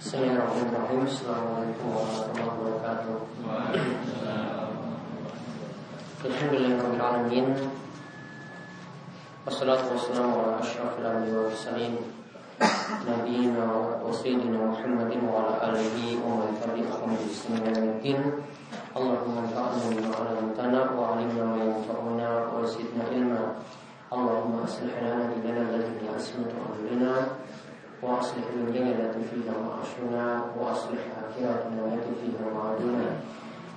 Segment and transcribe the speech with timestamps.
[0.00, 1.02] بسم الله الرحمن الرحيم.
[1.12, 3.16] السلام عليكم ورحمة الله وبركاته.
[6.24, 7.46] الحمد لله رب العالمين.
[9.44, 11.94] والصلاة والسلام على أشرف الأنبياء والمرسلين
[13.12, 13.66] نبينا
[14.00, 18.20] وسيدنا محمد وعلى آله ومن تبعهم بإحسان إلى يوم الدين.
[18.96, 23.42] اللهم انفعنا بما علمتنا وعلمنا ما ينفعنا وزدنا علما.
[24.08, 27.36] اللهم أصلح لنا ديننا الذي أمرنا.
[28.03, 33.07] وأصلح دنيانا التي فيها معاشنا وأصلح آخرتنا التي فيها معادنا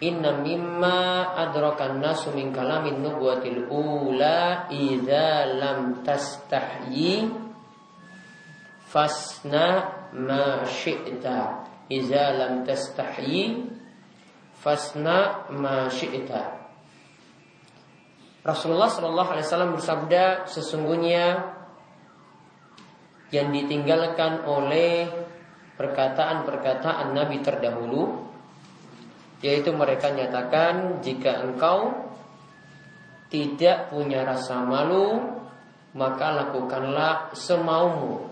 [0.02, 7.30] Inna mimma adrakan nasu min kalamin nubuwatil ula idza lam tastahyi
[8.92, 11.64] fasna ma syi'ta.
[11.88, 13.72] Iza lam tastahyi
[14.60, 16.60] fasna ma syi'ta.
[18.42, 21.40] Rasulullah Wasallam bersabda sesungguhnya
[23.32, 25.08] yang ditinggalkan oleh
[25.78, 28.28] perkataan-perkataan Nabi terdahulu
[29.40, 32.10] yaitu mereka nyatakan jika engkau
[33.32, 35.22] tidak punya rasa malu
[35.96, 38.31] maka lakukanlah semaumu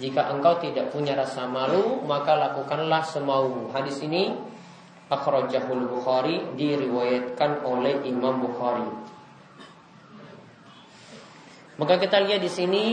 [0.00, 3.68] jika engkau tidak punya rasa malu, maka lakukanlah semaumu.
[3.72, 4.32] Hadis ini
[5.12, 8.88] akhrajahul Bukhari diriwayatkan oleh Imam Bukhari.
[11.76, 12.84] Maka kita lihat di sini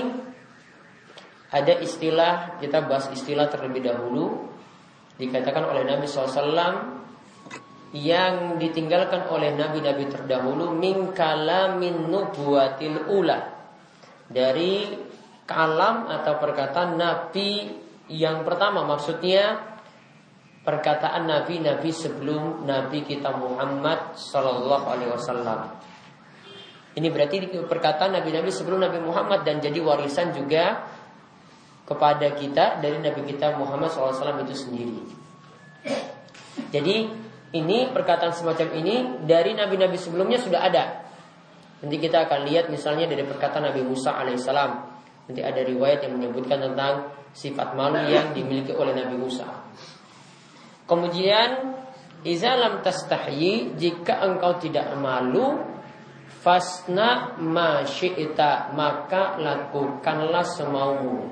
[1.49, 4.49] ada istilah kita bahas istilah terlebih dahulu
[5.15, 6.99] dikatakan oleh Nabi SAW
[7.89, 13.49] yang ditinggalkan oleh nabi-nabi terdahulu min kalamin nubuatil ula
[14.29, 14.93] dari
[15.49, 17.73] kalam atau perkataan Nabi
[18.05, 19.57] yang pertama maksudnya
[20.61, 25.81] perkataan Nabi-Nabi sebelum Nabi kita Muhammad Sallallahu Alaihi Wasallam.
[26.93, 30.85] Ini berarti perkataan Nabi-Nabi sebelum Nabi Muhammad dan jadi warisan juga
[31.89, 35.01] kepada kita dari Nabi kita Muhammad SAW itu sendiri.
[36.69, 36.95] Jadi
[37.57, 40.83] ini perkataan semacam ini dari Nabi-Nabi sebelumnya sudah ada.
[41.81, 44.88] Nanti kita akan lihat misalnya dari perkataan Nabi Musa alaihissalam
[45.29, 49.45] Nanti ada riwayat yang menyebutkan tentang sifat malu yang dimiliki oleh Nabi Musa.
[50.89, 51.77] Kemudian
[52.25, 55.55] Izalam tastahyi jika engkau tidak malu
[56.43, 61.31] fasna ma syi'ta maka lakukanlah semaumu.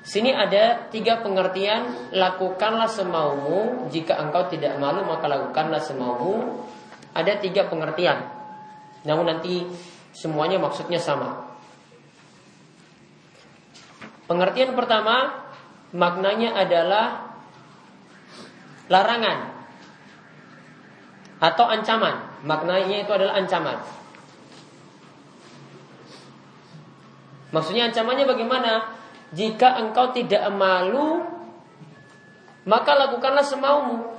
[0.00, 6.64] Sini ada tiga pengertian lakukanlah semaumu jika engkau tidak malu maka lakukanlah semaumu.
[7.12, 8.24] Ada tiga pengertian.
[9.04, 9.68] Namun nanti
[10.16, 11.51] semuanya maksudnya sama.
[14.30, 15.44] Pengertian pertama
[15.92, 17.36] maknanya adalah
[18.86, 19.52] larangan
[21.42, 22.14] atau ancaman.
[22.46, 23.78] Maknanya itu adalah ancaman.
[27.52, 28.72] Maksudnya ancamannya bagaimana?
[29.32, 31.24] Jika engkau tidak malu,
[32.68, 34.12] maka lakukanlah semaumu.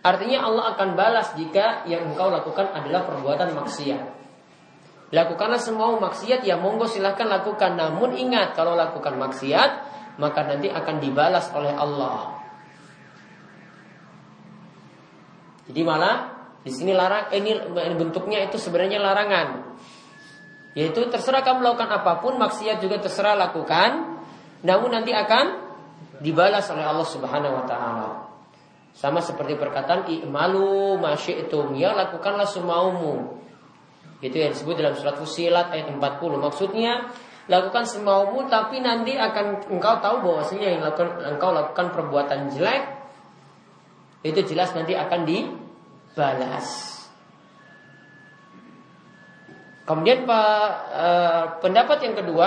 [0.00, 4.19] Artinya Allah akan balas jika yang engkau lakukan adalah perbuatan maksiat.
[5.10, 7.74] Lakukanlah semua maksiat ya monggo silahkan lakukan.
[7.74, 9.70] Namun ingat kalau lakukan maksiat
[10.22, 12.38] maka nanti akan dibalas oleh Allah.
[15.70, 16.16] Jadi malah
[16.60, 17.56] di sini larang ini
[17.96, 19.78] bentuknya itu sebenarnya larangan.
[20.78, 24.22] Yaitu terserah kamu melakukan apa pun, maksiat juga terserah lakukan,
[24.62, 25.66] namun nanti akan
[26.22, 28.10] dibalas oleh Allah Subhanahu wa taala.
[28.94, 33.40] Sama seperti perkataan i'malu masyi'tum, ya lakukanlah semaumu.
[34.20, 36.00] Itu yang disebut dalam surat Fusilat ayat 40.
[36.36, 37.08] Maksudnya
[37.48, 43.00] lakukan semaumu tapi nanti akan engkau tahu bahwasanya yang lakukan, engkau lakukan perbuatan jelek
[44.20, 46.68] itu jelas nanti akan dibalas.
[49.88, 52.46] Kemudian eh, pendapat yang kedua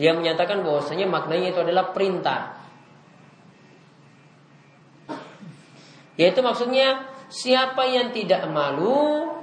[0.00, 2.58] yang menyatakan bahwasanya maknanya itu adalah perintah.
[6.16, 9.41] Yaitu maksudnya siapa yang tidak malu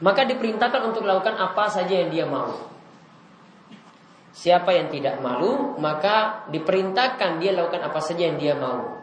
[0.00, 2.56] maka diperintahkan untuk melakukan apa saja yang dia mau.
[4.32, 9.00] Siapa yang tidak malu, maka diperintahkan dia lakukan apa saja yang dia mau.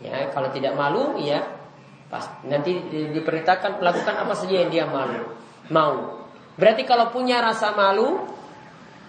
[0.00, 1.44] Ya, kalau tidak malu, ya
[2.10, 5.32] pas nanti diperintahkan melakukan apa saja yang dia malu,
[5.70, 6.26] mau.
[6.58, 8.26] Berarti kalau punya rasa malu,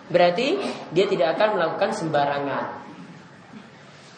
[0.08, 0.62] berarti
[0.94, 2.82] dia tidak akan melakukan sembarangan.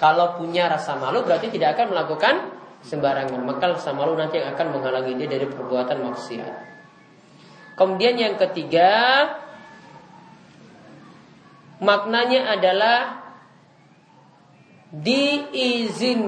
[0.04, 2.36] Kalau punya rasa malu berarti tidak akan melakukan
[2.84, 3.40] sembarangan.
[3.40, 6.76] Maka rasa malu nanti yang akan menghalangi dia dari perbuatan maksiat.
[7.80, 8.92] Kemudian yang ketiga,
[11.80, 13.24] maknanya adalah
[14.94, 16.22] diizinkan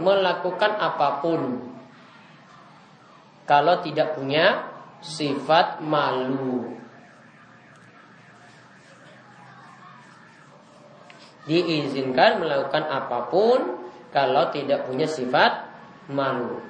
[0.00, 1.60] melakukan apa pun
[3.44, 4.64] kalau tidak punya
[5.04, 6.71] sifat malu.
[11.46, 13.82] Diizinkan melakukan apa pun
[14.14, 15.66] kalau tidak punya sifat
[16.12, 16.62] malu.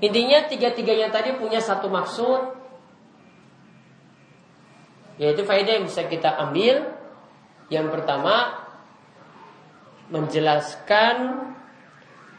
[0.00, 2.56] Intinya tiga-tiganya tadi punya satu maksud
[5.20, 6.96] yaitu faedah yang bisa kita ambil.
[7.68, 8.66] Yang pertama
[10.08, 11.46] menjelaskan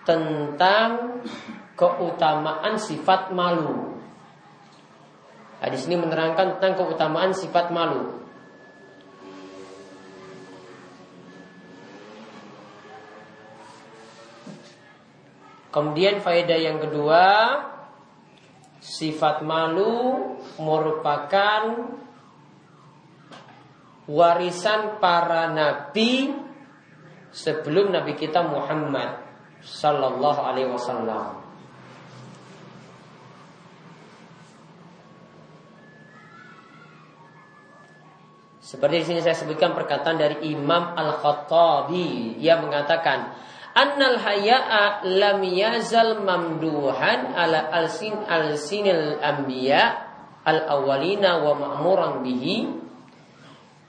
[0.03, 1.21] tentang
[1.77, 3.90] keutamaan sifat malu.
[5.61, 8.17] Hadis ini menerangkan tentang keutamaan sifat malu.
[15.69, 17.23] Kemudian faedah yang kedua,
[18.81, 21.93] sifat malu merupakan
[24.09, 26.33] warisan para nabi
[27.31, 29.21] sebelum nabi kita Muhammad
[29.61, 31.40] sallallahu alaihi wasallam.
[38.71, 42.39] Seperti di sini saya sebutkan perkataan dari Imam Al-Khattabi.
[42.39, 43.35] Yang mengatakan
[43.75, 50.07] Annal haya'a lam yazal mamduhan ala alsin alsinil anbiya
[50.47, 52.71] al awalina wa ma'muran bihi.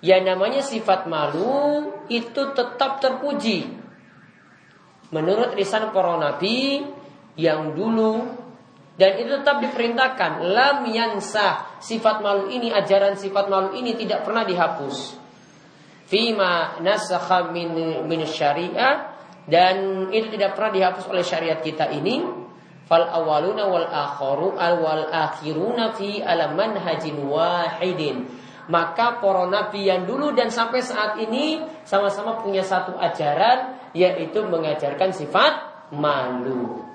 [0.03, 3.71] Yang namanya sifat malu itu tetap terpuji.
[5.15, 6.83] Menurut lisan para nabi
[7.39, 8.42] yang dulu
[9.03, 10.47] dan itu tetap diperintahkan.
[10.55, 15.19] Lam yansah sifat malu ini ajaran sifat malu ini tidak pernah dihapus.
[16.07, 19.11] Fima nasakha min min syariah.
[19.43, 22.23] Dan itu tidak pernah dihapus oleh syariat kita ini.
[22.87, 28.31] Fal awaluna wal al wal akhiruna fi alaman hajin wahidin.
[28.71, 35.11] Maka para nabi yang dulu dan sampai saat ini sama-sama punya satu ajaran yaitu mengajarkan
[35.11, 36.92] sifat malu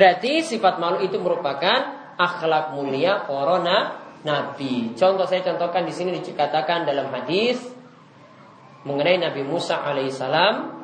[0.00, 3.60] Berarti sifat malu itu merupakan akhlak mulia para
[4.24, 4.96] nabi.
[4.96, 7.60] Contoh saya contohkan di sini dikatakan dalam hadis
[8.88, 10.80] mengenai Nabi Musa alaihissalam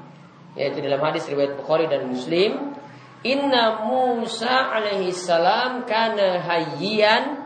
[0.52, 2.76] yaitu dalam hadis riwayat Bukhari dan Muslim
[3.24, 7.40] Inna Musa alaihissalam kana hayyan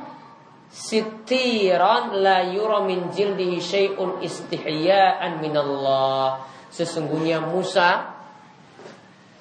[0.70, 8.19] sitiran la yura min jildihi syai'un istihya'an minallah Sesungguhnya Musa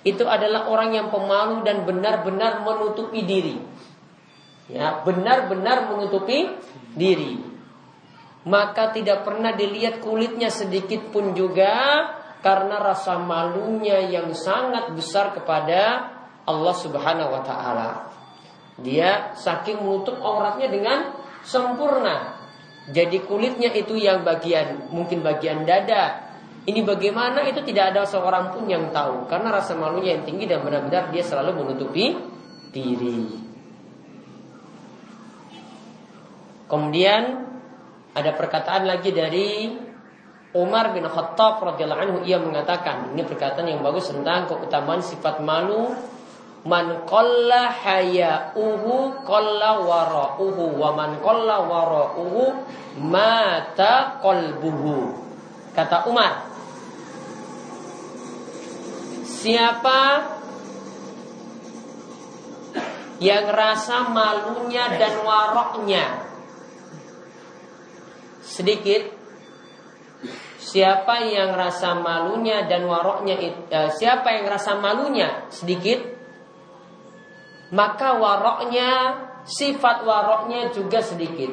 [0.07, 3.59] itu adalah orang yang pemalu dan benar-benar menutupi diri.
[4.69, 6.55] Ya, benar-benar menutupi
[6.95, 7.41] diri.
[8.47, 11.75] Maka tidak pernah dilihat kulitnya sedikit pun juga
[12.39, 16.13] karena rasa malunya yang sangat besar kepada
[16.47, 17.89] Allah Subhanahu wa taala.
[18.79, 21.11] Dia saking menutup auratnya dengan
[21.43, 22.39] sempurna.
[22.89, 26.28] Jadi kulitnya itu yang bagian mungkin bagian dada,
[26.69, 27.41] ini bagaimana?
[27.49, 29.25] Itu tidak ada seorang pun yang tahu.
[29.25, 32.13] Karena rasa malunya yang tinggi dan benar-benar dia selalu menutupi
[32.69, 33.25] diri.
[36.69, 37.49] Kemudian
[38.13, 39.73] ada perkataan lagi dari
[40.53, 42.17] Umar bin Khattab radhiyallahu anhu.
[42.25, 45.93] Ia mengatakan ini perkataan yang bagus tentang keutamaan sifat malu.
[46.67, 50.77] Man qalla hayauhu qalla wara'uhu.
[50.77, 52.43] Wa man qalla wara'uhu
[53.01, 55.15] mata qalbuhu.
[55.73, 56.48] Kata Umar
[59.39, 60.01] siapa
[63.19, 66.05] yang rasa malunya dan waroknya?
[68.43, 69.15] Sedikit.
[70.59, 73.39] Siapa yang rasa malunya dan waroknya
[73.73, 75.47] uh, Siapa yang rasa malunya?
[75.49, 76.03] Sedikit.
[77.71, 78.89] Maka waroknya
[79.49, 81.49] Sifat waroknya juga sedikit.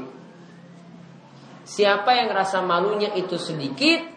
[1.64, 4.15] Siapa yang rasa malunya itu sedikit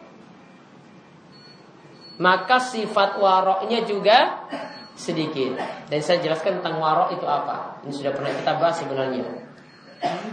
[2.19, 4.47] Maka sifat waroknya juga
[4.91, 5.55] sedikit
[5.87, 9.23] Dan saya jelaskan tentang warok itu apa Ini sudah pernah kita bahas sebenarnya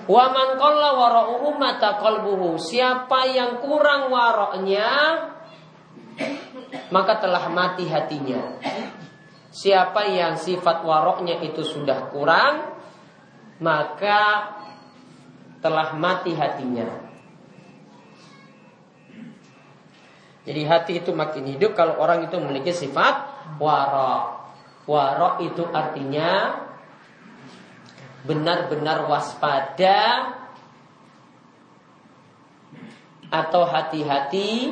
[0.06, 2.54] Wa man wara'uhu mata qalbuhu.
[2.54, 4.86] Siapa yang kurang waroknya
[6.94, 8.62] maka telah mati hatinya.
[9.50, 12.78] Siapa yang sifat waroknya itu sudah kurang
[13.58, 14.54] maka
[15.58, 17.05] telah mati hatinya.
[20.46, 23.14] Jadi hati itu makin hidup kalau orang itu memiliki sifat
[23.58, 24.46] warok.
[24.86, 26.62] Warok itu artinya
[28.22, 30.30] benar-benar waspada
[33.26, 34.70] atau hati-hati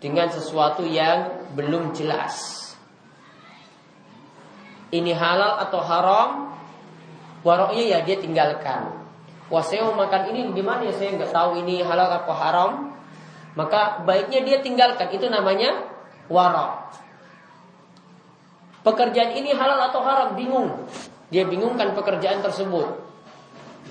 [0.00, 2.64] dengan sesuatu yang belum jelas.
[4.88, 6.28] Ini halal atau haram,
[7.44, 9.05] waroknya ya dia tinggalkan.
[9.46, 10.94] Wah saya mau makan ini gimana ya?
[10.94, 12.70] Saya nggak tahu ini halal atau haram.
[13.54, 15.08] Maka baiknya dia tinggalkan.
[15.14, 15.86] Itu namanya
[16.26, 16.90] warok
[18.86, 20.38] pekerjaan ini halal atau haram?
[20.38, 20.86] Bingung.
[21.34, 23.02] Dia bingungkan pekerjaan tersebut.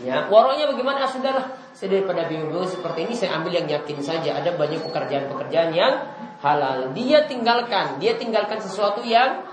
[0.04, 1.04] Ya waroknya bagaimana?
[1.04, 1.46] Ah, sudahlah.
[1.76, 4.40] Saya daripada bingung-bingung seperti ini saya ambil yang yakin saja.
[4.40, 5.94] Ada banyak pekerjaan-pekerjaan yang
[6.40, 6.96] halal.
[6.96, 8.00] Dia tinggalkan.
[8.00, 9.44] Dia tinggalkan sesuatu yang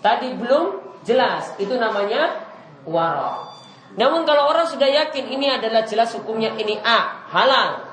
[0.00, 1.52] tadi belum jelas.
[1.60, 2.44] Itu namanya
[2.84, 3.53] warok
[3.94, 7.86] namun kalau orang sudah yakin ini adalah jelas hukumnya ini A halal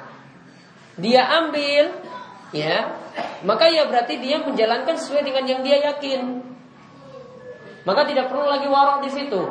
[0.97, 1.93] dia ambil
[2.53, 2.97] ya
[3.45, 6.51] maka ya berarti dia menjalankan sesuai dengan yang dia yakin
[7.81, 9.41] maka tidak perlu lagi warok di situ.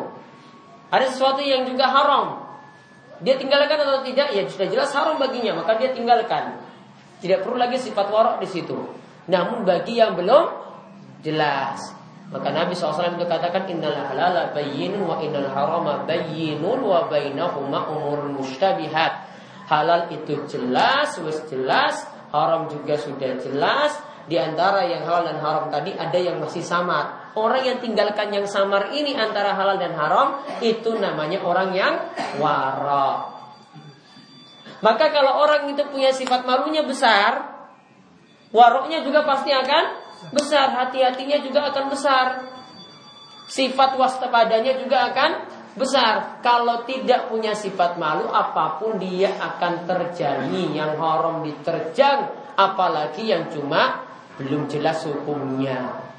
[0.90, 2.46] Ada sesuatu yang juga haram.
[3.20, 4.32] Dia tinggalkan atau tidak?
[4.32, 6.62] Ya sudah jelas haram baginya, maka dia tinggalkan.
[7.20, 8.78] Tidak perlu lagi sifat warok di situ.
[9.28, 10.46] Namun bagi yang belum
[11.20, 11.94] jelas,
[12.30, 18.30] maka Nabi SAW itu katakan innal halala bayyinun wa innal harama bayyinun wa bainahuma umur
[18.30, 19.26] mustabihat.
[19.66, 23.98] Halal itu jelas, wis jelas, haram juga sudah jelas.
[24.30, 27.34] Di antara yang halal dan haram tadi ada yang masih samar.
[27.34, 31.94] Orang yang tinggalkan yang samar ini antara halal dan haram itu namanya orang yang
[32.38, 33.26] wara.
[34.86, 37.58] Maka kalau orang itu punya sifat malunya besar,
[38.54, 42.26] waroknya juga pasti akan besar, hati-hatinya juga akan besar.
[43.50, 45.30] Sifat waspadanya juga akan
[45.74, 46.38] besar.
[46.44, 50.62] Kalau tidak punya sifat malu, apa pun dia akan terjadi.
[50.76, 52.18] Yang haram diterjang,
[52.54, 56.10] apalagi yang cuma belum jelas hukumnya.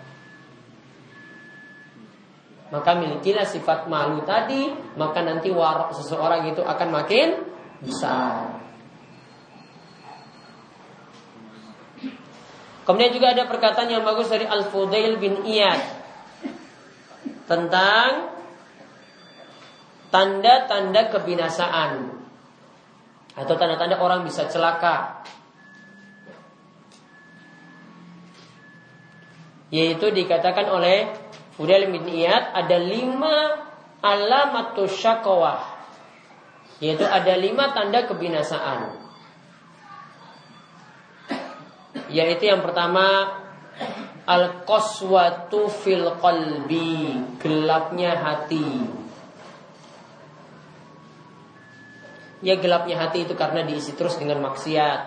[2.71, 7.43] Maka milikilah sifat malu tadi Maka nanti warok seseorang itu akan makin
[7.83, 8.50] besar
[12.81, 15.81] Kemudian juga ada perkataan yang bagus dari Al-Fudail bin Iyad
[17.45, 18.09] Tentang
[20.11, 21.91] Tanda-tanda kebinasaan
[23.37, 25.23] Atau tanda-tanda orang bisa celaka
[29.71, 31.15] Yaitu dikatakan oleh
[31.55, 33.69] Fudail bin Iyad ada lima
[34.01, 35.61] alamatus syakawah
[36.81, 38.97] yaitu ada lima tanda kebinasaan
[42.11, 43.39] yaitu yang pertama
[44.27, 48.85] al qaswatu fil qalbi gelapnya hati
[52.45, 54.99] ya gelapnya hati itu karena diisi terus dengan maksiat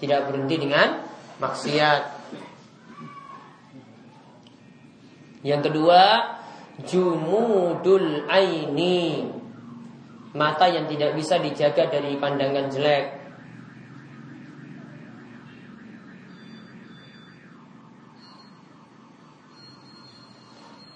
[0.00, 1.04] tidak berhenti dengan
[1.38, 2.20] maksiat
[5.40, 6.02] Yang kedua,
[6.84, 9.24] jumudul aini.
[10.36, 13.04] Mata yang tidak bisa dijaga dari pandangan jelek.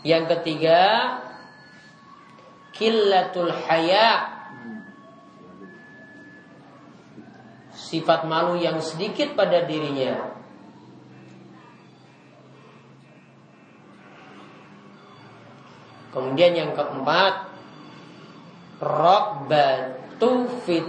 [0.04, 0.80] Yang ketiga
[2.74, 4.34] Killatul haya.
[7.70, 10.34] Sifat malu yang sedikit pada dirinya.
[16.10, 17.50] Kemudian yang keempat
[18.82, 20.86] Robbatu fit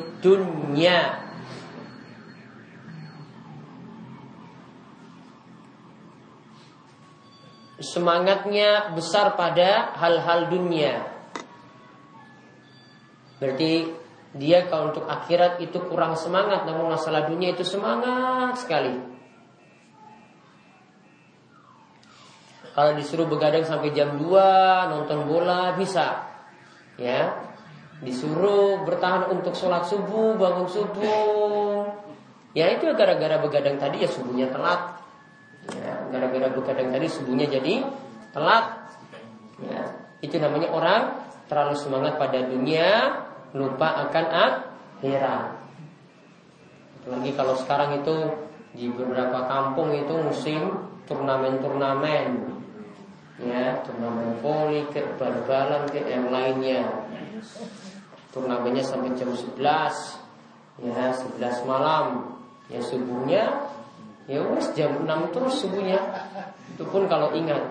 [7.85, 11.05] Semangatnya besar pada hal-hal dunia.
[13.37, 13.93] Berarti
[14.33, 18.97] dia kalau untuk akhirat itu kurang semangat, namun masalah dunia itu semangat sekali.
[22.73, 26.25] Kalau disuruh begadang sampai jam 2 nonton bola bisa.
[26.97, 27.37] Ya.
[28.03, 31.87] Disuruh bertahan untuk sholat subuh, bangun subuh.
[32.51, 35.04] Ya itu gara-gara begadang tadi ya subuhnya telat.
[36.15, 37.83] Gara-gara begadang tadi subuhnya jadi
[38.31, 38.87] telat.
[39.59, 39.83] Ya,
[40.23, 41.01] itu namanya orang
[41.51, 43.19] terlalu semangat pada dunia,
[43.51, 45.43] lupa akan akhirat.
[47.11, 48.15] Lagi kalau sekarang itu
[48.75, 52.55] di beberapa kampung itu musim turnamen-turnamen
[53.39, 56.87] ya turnamen voli ke bal-balan ke yang lainnya
[58.31, 59.59] turnamennya sampai jam 11
[60.83, 62.35] ya 11 malam
[62.71, 63.64] ya subuhnya
[64.25, 66.01] ya wes jam 6 terus subuhnya.
[66.73, 67.61] Itu pun kalau ingat.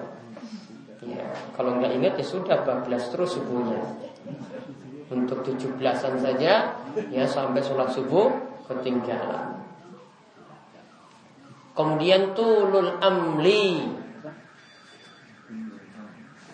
[1.04, 3.82] Ya kalau nggak ingat ya sudah 14 terus subuhnya.
[5.10, 6.80] Untuk 17-an saja
[7.12, 8.32] ya sampai sholat subuh
[8.70, 9.60] ketinggalan.
[11.74, 13.82] Kemudian tulul amli.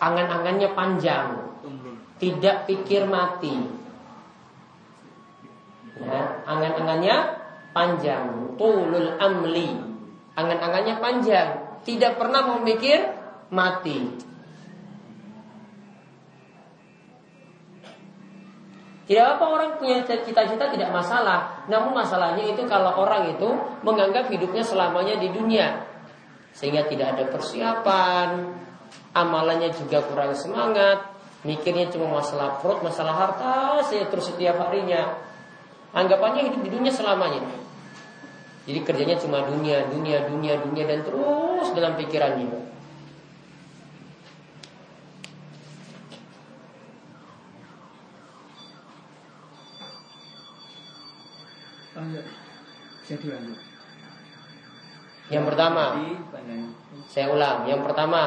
[0.00, 1.28] Angan-angannya panjang.
[2.16, 3.52] Tidak pikir mati.
[6.00, 7.16] Ya, Angan-angannya
[7.76, 8.56] panjang.
[8.56, 9.89] Tulul amli
[10.34, 11.48] Angan-angannya panjang
[11.82, 13.02] Tidak pernah memikir
[13.50, 13.98] mati
[19.10, 23.48] Tidak apa orang punya cita-cita tidak masalah Namun masalahnya itu kalau orang itu
[23.82, 25.82] Menganggap hidupnya selamanya di dunia
[26.54, 28.60] Sehingga tidak ada persiapan
[29.14, 31.02] amalannya juga kurang semangat,
[31.42, 35.18] mikirnya cuma masalah perut, masalah harta saya terus setiap harinya.
[35.90, 37.42] Anggapannya hidup di dunia selamanya.
[38.68, 42.70] Jadi kerjanya cuma dunia, dunia, dunia, dunia dan terus dalam pikirannya.
[55.30, 55.84] Yang pertama,
[57.10, 57.66] saya ulang.
[57.66, 58.22] Yang pertama,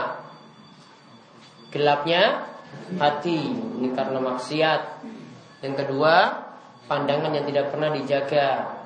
[1.72, 2.48] gelapnya
[3.00, 3.38] hati
[3.80, 4.82] ini karena maksiat.
[5.64, 6.16] Yang kedua,
[6.92, 8.83] pandangan yang tidak pernah dijaga.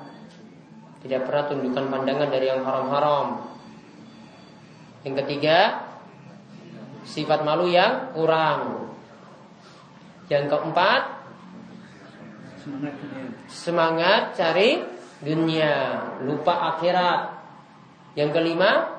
[0.98, 3.26] Tidak pernah tunjukkan pandangan dari yang haram-haram.
[5.06, 5.86] Yang ketiga,
[7.06, 8.90] sifat malu yang kurang.
[10.28, 11.02] Yang keempat,
[13.48, 14.82] semangat cari
[15.22, 17.20] dunia, lupa akhirat.
[18.18, 18.98] Yang kelima,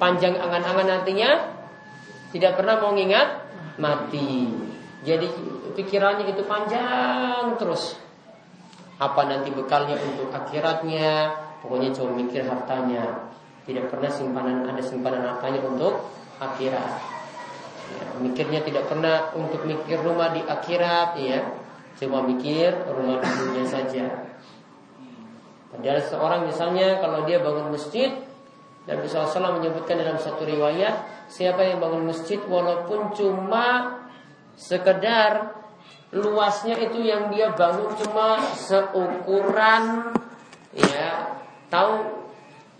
[0.00, 1.30] panjang angan-angan nantinya
[2.32, 3.44] tidak pernah mau ingat
[3.76, 4.50] mati.
[5.04, 5.28] Jadi
[5.76, 8.05] pikirannya itu panjang terus.
[8.96, 11.32] Apa nanti bekalnya untuk akhiratnya?
[11.60, 13.28] Pokoknya cuma mikir hartanya.
[13.66, 16.06] Tidak pernah simpanan ada simpanan hartanya untuk
[16.40, 16.92] akhirat.
[17.86, 21.40] Ya, mikirnya tidak pernah untuk mikir rumah di akhirat, ya.
[21.96, 24.26] Cuma mikir rumah dunia saja.
[25.72, 28.14] Padahal seorang misalnya kalau dia bangun masjid,
[28.86, 33.98] Nabi SAW menyebutkan dalam satu riwayat siapa yang bangun masjid walaupun cuma
[34.54, 35.55] sekedar
[36.16, 40.12] luasnya itu yang dia bangun cuma seukuran
[40.72, 41.36] ya.
[41.66, 41.92] Tahu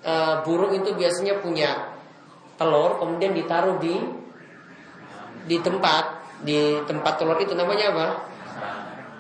[0.01, 0.15] e,
[0.47, 1.97] burung itu biasanya punya
[2.57, 3.99] telur kemudian ditaruh di
[5.47, 6.05] di tempat
[6.43, 8.09] di tempat telur itu namanya apa?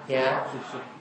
[0.06, 0.46] Ya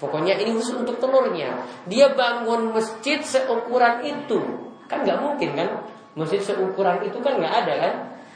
[0.02, 1.62] pokoknya ini khusus untuk telurnya.
[1.86, 4.42] Dia bangun masjid seukuran itu.
[4.90, 5.70] Kan nggak mungkin kan?
[6.18, 7.94] Masjid seukuran itu kan nggak ada kan?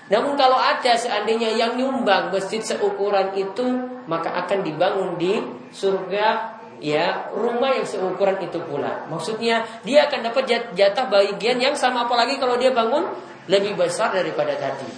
[0.10, 3.66] Namun kalau ada seandainya yang nyumbang masjid seukuran itu
[4.10, 5.38] maka akan dibangun di
[5.70, 9.06] surga ya rumah yang seukuran itu pula.
[9.06, 13.06] Maksudnya dia akan dapat jatah bagian yang sama apalagi kalau dia bangun
[13.46, 14.90] lebih besar daripada tadi.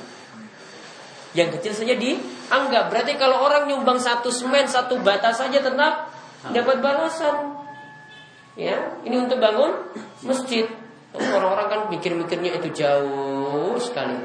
[1.35, 2.91] Yang kecil saja dianggap.
[2.91, 6.11] Berarti kalau orang nyumbang satu semen, satu bata saja tetap
[6.51, 7.55] dapat balasan.
[8.59, 9.91] Ya, ini untuk bangun
[10.27, 10.67] masjid.
[11.11, 14.15] Orang-orang kan mikir-mikirnya itu jauh sekali.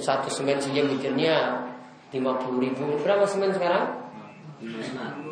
[0.00, 1.60] Satu semen saja mikirnya
[2.08, 4.05] 50 ribu Berapa semen sekarang?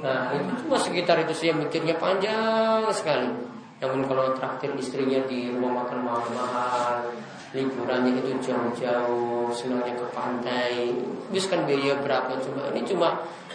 [0.04, 3.28] Nah itu cuma sekitar itu saja mikirnya panjang sekali.
[3.80, 7.10] Namun kalau traktir istrinya di rumah makan mahal-mahal
[7.54, 10.90] Liburannya itu jauh-jauh Senangnya ke pantai.
[11.30, 12.66] Habis kan biaya berapa cuma?
[12.74, 13.08] Ini cuma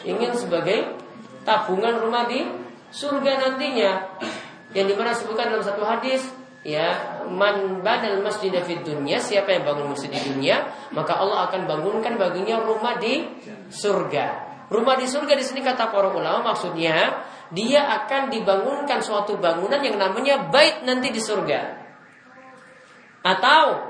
[0.08, 0.96] ingin sebagai
[1.44, 2.48] tabungan rumah di
[2.96, 4.08] surga nantinya.
[4.72, 6.32] Yang di mana sebutkan dalam satu hadis
[6.64, 11.72] ya man banal masjid di dunia siapa yang bangun masjid di dunia maka Allah akan
[11.72, 13.24] bangunkan baginya rumah di
[13.72, 19.82] surga rumah di surga di sini kata para ulama maksudnya dia akan dibangunkan suatu bangunan
[19.82, 21.60] yang namanya bait nanti di surga.
[23.26, 23.90] Atau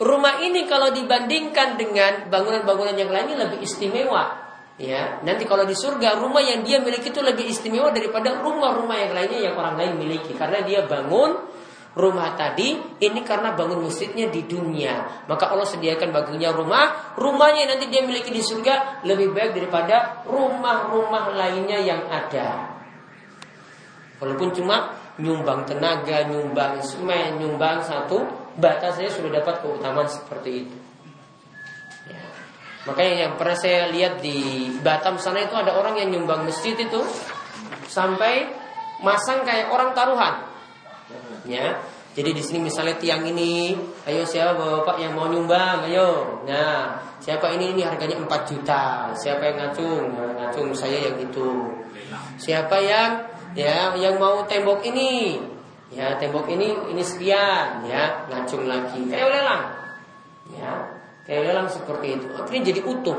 [0.00, 4.40] rumah ini kalau dibandingkan dengan bangunan-bangunan yang lainnya lebih istimewa.
[4.80, 9.12] Ya nanti kalau di surga rumah yang dia miliki itu lebih istimewa daripada rumah-rumah yang
[9.12, 10.32] lainnya yang orang lain miliki.
[10.32, 11.36] Karena dia bangun
[11.98, 15.26] rumah tadi ini karena bangun masjidnya di dunia.
[15.26, 17.14] Maka Allah sediakan baginya rumah.
[17.18, 22.78] Rumahnya nanti dia miliki di surga lebih baik daripada rumah-rumah lainnya yang ada.
[24.22, 28.24] Walaupun cuma nyumbang tenaga nyumbang semen nyumbang satu
[28.56, 30.76] bata saya sudah dapat keutamaan seperti itu.
[32.08, 32.24] Ya.
[32.88, 37.04] makanya yang pernah saya lihat di Batam sana itu ada orang yang nyumbang masjid itu
[37.84, 38.48] sampai
[39.04, 40.49] masang kayak orang taruhan
[41.46, 41.80] ya.
[42.10, 46.42] Jadi di sini misalnya tiang ini, ayo siapa bapak yang mau nyumbang, ayo.
[46.42, 49.14] Nah, siapa ini ini harganya 4 juta.
[49.14, 50.10] Siapa yang ngacung?
[50.18, 51.70] Nah, ngacung saya yang itu.
[52.34, 55.38] Siapa yang ya yang mau tembok ini?
[55.94, 59.06] Ya, tembok ini ini sekian, ya, ngacung lagi.
[59.06, 59.62] Kayak lelang.
[60.50, 60.72] Ya,
[61.30, 62.26] kayak lelang seperti itu.
[62.34, 63.18] Akhirnya jadi utuh.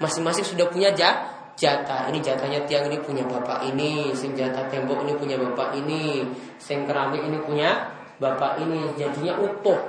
[0.00, 2.10] Masing-masing sudah punya jah jatah.
[2.10, 6.26] Ini jatahnya tiang ini punya bapak ini sing jatah tembok ini punya bapak ini
[6.58, 8.94] sing keramik ini punya bapak ini.
[8.98, 9.80] Jadinya utuh.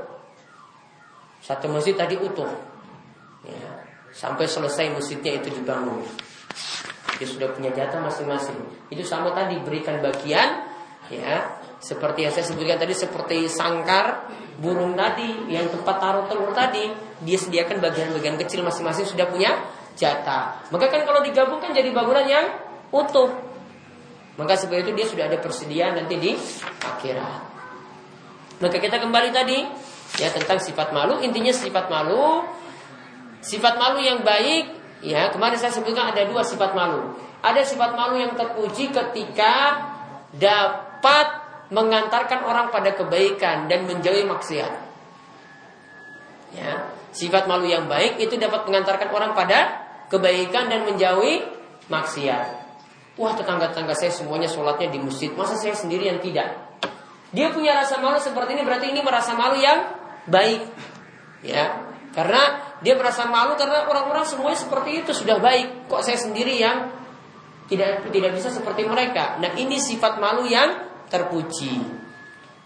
[1.41, 2.49] Satu masjid tadi utuh.
[3.45, 6.01] Ya, sampai selesai masjidnya itu dibangun.
[7.21, 8.57] Dia sudah punya jatah masing-masing.
[8.89, 10.65] Itu sama tadi berikan bagian
[11.13, 11.61] ya.
[11.77, 14.25] Seperti yang saya sebutkan tadi seperti sangkar
[14.57, 16.89] burung tadi yang tempat taruh telur tadi
[17.21, 19.53] dia sediakan bagian-bagian kecil masing-masing sudah punya
[19.95, 20.69] jatah.
[20.69, 22.45] Maka kan kalau digabungkan jadi bangunan yang
[22.91, 23.31] utuh.
[24.35, 26.31] Maka seperti itu dia sudah ada persediaan nanti di
[26.83, 27.41] akhirat.
[28.59, 29.63] Maka kita kembali tadi
[30.19, 31.23] ya tentang sifat malu.
[31.23, 32.43] Intinya sifat malu,
[33.39, 34.83] sifat malu yang baik.
[35.03, 37.15] Ya kemarin saya sebutkan ada dua sifat malu.
[37.39, 39.85] Ada sifat malu yang terpuji ketika
[40.35, 41.27] dapat
[41.69, 44.73] mengantarkan orang pada kebaikan dan menjauhi maksiat.
[46.55, 51.43] Ya, sifat malu yang baik itu dapat mengantarkan orang pada kebaikan dan menjauhi
[51.89, 52.47] maksiat.
[53.15, 56.51] Wah tetangga-tetangga saya semuanya sholatnya di masjid, masa saya sendiri yang tidak?
[57.31, 59.87] Dia punya rasa malu seperti ini berarti ini merasa malu yang
[60.27, 60.61] baik,
[61.43, 61.91] ya.
[62.11, 65.87] Karena dia merasa malu karena orang-orang semuanya seperti itu sudah baik.
[65.91, 66.91] Kok saya sendiri yang
[67.67, 69.35] tidak tidak bisa seperti mereka?
[69.39, 70.79] Nah ini sifat malu yang
[71.11, 72.03] terpuji.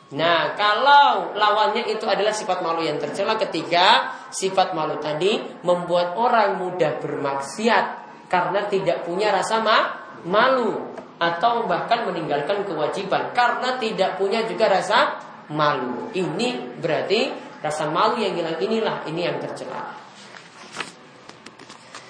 [0.09, 6.61] Nah, kalau lawannya itu adalah sifat malu yang tercela ketika sifat malu tadi membuat orang
[6.61, 7.85] mudah bermaksiat
[8.29, 9.77] karena tidak punya rasa ma
[10.25, 15.19] malu atau bahkan meninggalkan kewajiban karena tidak punya juga rasa
[15.51, 16.13] malu.
[16.15, 19.97] Ini berarti rasa malu yang hilang inilah ini yang tercela.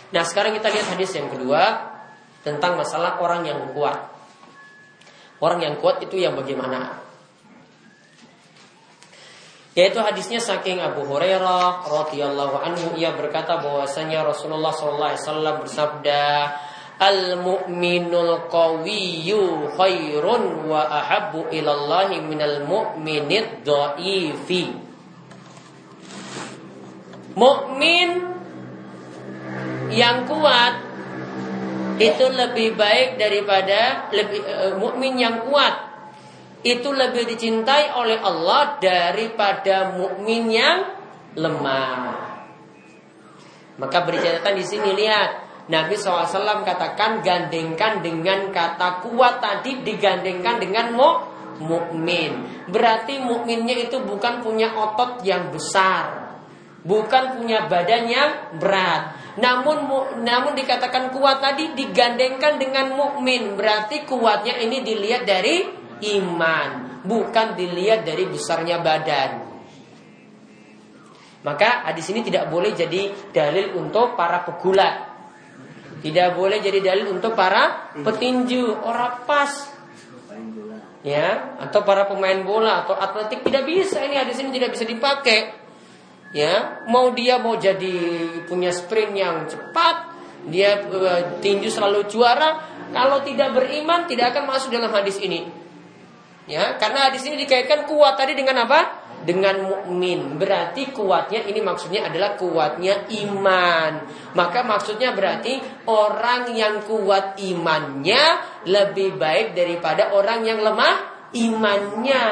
[0.09, 1.89] Nah, sekarang kita lihat hadis yang kedua
[2.41, 4.09] tentang masalah orang yang kuat.
[5.39, 6.98] Orang yang kuat itu yang bagaimana?
[9.79, 16.23] Yaitu hadisnya saking Abu Hurairah radhiyallahu anhu ia berkata bahwasanya Rasulullah sallallahu alaihi wasallam bersabda
[16.99, 24.67] Al mu'minul qawiyyu khairun wa ahabbu ilallahi minal mu'minid dha'ifi.
[27.39, 28.09] Mukmin
[29.95, 30.75] yang kuat
[32.03, 35.88] itu lebih baik daripada lebih uh, mukmin yang kuat
[36.63, 40.79] itu lebih dicintai oleh Allah daripada mukmin yang
[41.39, 42.29] lemah.
[43.79, 45.29] Maka beri catatan di sini lihat
[45.71, 51.09] Nabi SAW katakan gandengkan dengan kata kuat tadi digandengkan dengan mu
[51.63, 52.65] mukmin.
[52.67, 56.35] Berarti mukminnya itu bukan punya otot yang besar,
[56.83, 59.15] bukan punya badan yang berat.
[59.39, 59.87] Namun
[60.27, 63.55] namun dikatakan kuat tadi digandengkan dengan mukmin.
[63.55, 69.49] Berarti kuatnya ini dilihat dari iman, bukan dilihat dari besarnya badan.
[71.39, 75.07] Maka hadis ini tidak boleh jadi dalil untuk para pegulat.
[75.99, 79.51] Tidak boleh jadi dalil untuk para petinju, orang pas.
[80.99, 85.55] Ya, atau para pemain bola atau atletik tidak bisa ini hadis ini tidak bisa dipakai.
[86.35, 87.95] Ya, mau dia mau jadi
[88.45, 90.11] punya sprint yang cepat,
[90.51, 95.47] dia uh, tinju selalu juara, kalau tidak beriman tidak akan masuk dalam hadis ini.
[96.49, 99.05] Ya, karena di sini dikaitkan kuat tadi dengan apa?
[99.21, 100.41] Dengan mukmin.
[100.41, 104.09] Berarti kuatnya ini maksudnya adalah kuatnya iman.
[104.33, 108.23] Maka maksudnya berarti orang yang kuat imannya
[108.65, 112.25] lebih baik daripada orang yang lemah imannya.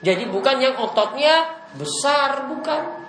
[0.00, 3.04] Jadi bukan yang ototnya besar, bukan.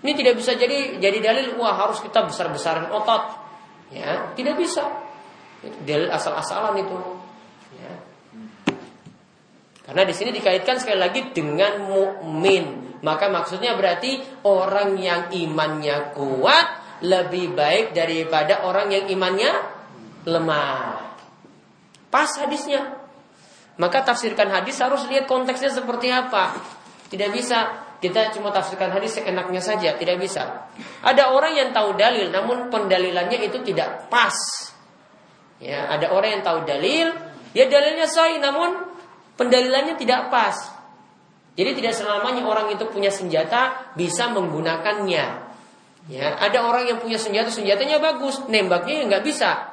[0.00, 3.44] Ini tidak bisa jadi jadi dalil wah harus kita besar-besaran otot.
[3.92, 4.88] Ya, tidak bisa.
[5.84, 7.21] Dalil asal-asalan itu.
[9.82, 12.94] Karena di sini dikaitkan sekali lagi dengan mukmin.
[13.02, 16.66] Maka maksudnya berarti orang yang imannya kuat
[17.02, 19.50] lebih baik daripada orang yang imannya
[20.22, 21.18] lemah.
[22.14, 23.02] Pas hadisnya.
[23.74, 26.54] Maka tafsirkan hadis harus lihat konteksnya seperti apa.
[27.10, 30.66] Tidak bisa kita cuma tafsirkan hadis seenaknya saja, tidak bisa.
[31.06, 34.34] Ada orang yang tahu dalil, namun pendalilannya itu tidak pas.
[35.62, 37.14] Ya, ada orang yang tahu dalil,
[37.54, 38.91] ya dalilnya sahih, namun
[39.36, 40.54] pendalilannya tidak pas.
[41.52, 45.52] Jadi tidak selamanya orang itu punya senjata bisa menggunakannya.
[46.10, 49.70] Ya, ada orang yang punya senjata, senjatanya bagus, nembaknya ya nggak bisa.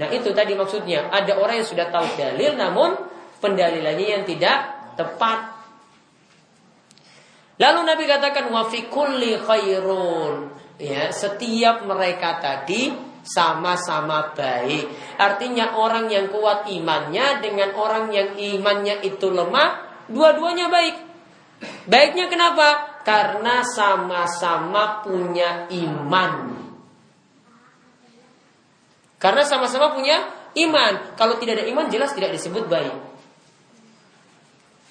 [0.00, 2.96] Nah itu tadi maksudnya, ada orang yang sudah tahu dalil, namun
[3.38, 5.56] pendalilannya yang tidak tepat
[7.56, 10.52] Lalu Nabi katakan wa fi kulli khairun.
[10.76, 12.92] Ya, setiap mereka tadi
[13.26, 15.18] sama-sama baik.
[15.18, 20.96] Artinya orang yang kuat imannya dengan orang yang imannya itu lemah, dua-duanya baik.
[21.90, 23.00] Baiknya kenapa?
[23.02, 26.32] Karena sama-sama punya iman.
[29.16, 30.22] Karena sama-sama punya
[30.54, 31.16] iman.
[31.18, 32.94] Kalau tidak ada iman jelas tidak disebut baik.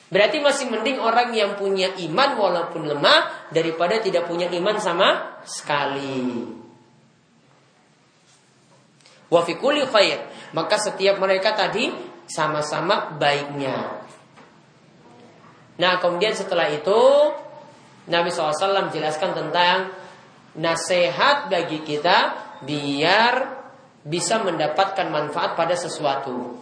[0.09, 6.64] Berarti masih mending orang yang punya iman walaupun lemah daripada tidak punya iman sama sekali.
[9.29, 10.51] Wa fi kulli khair.
[10.53, 11.89] Maka setiap mereka tadi
[12.25, 14.01] sama-sama baiknya.
[15.75, 16.99] Nah, kemudian setelah itu
[18.07, 19.91] Nabi SAW jelaskan tentang
[20.55, 22.17] nasihat bagi kita
[22.63, 23.33] biar
[24.05, 26.61] bisa mendapatkan manfaat pada sesuatu.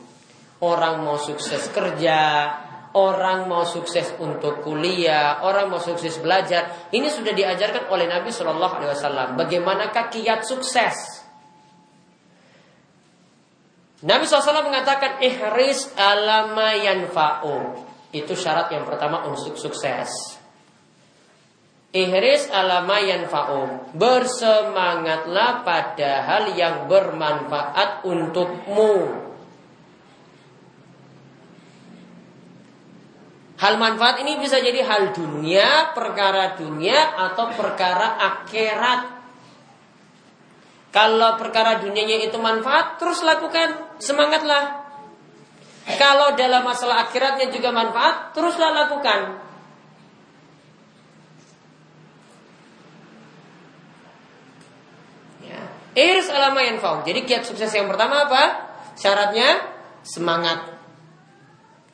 [0.63, 2.49] Orang mau sukses kerja,
[2.95, 8.73] orang mau sukses untuk kuliah, orang mau sukses belajar, ini sudah diajarkan oleh Nabi Shallallahu
[8.79, 9.27] Alaihi Wasallam.
[9.35, 11.22] Bagaimanakah kiat sukses?
[14.03, 17.87] Nabi SAW mengatakan ihris alama yanfa'u.
[18.11, 20.35] Itu syarat yang pertama untuk sukses.
[21.95, 23.95] Ihris alama yanfa'u.
[23.95, 29.23] Bersemangatlah pada hal yang bermanfaat untukmu.
[33.63, 39.12] Hal manfaat ini bisa jadi hal dunia, perkara dunia, atau perkara akhirat.
[40.93, 44.85] Kalau perkara dunianya itu manfaat, terus lakukan, semangatlah.
[45.97, 49.41] Kalau dalam masalah akhiratnya juga manfaat, teruslah lakukan.
[55.41, 55.65] Ya.
[55.97, 58.43] Iris alama yang Jadi kiat sukses yang pertama apa?
[58.93, 59.65] Syaratnya
[60.05, 60.77] semangat.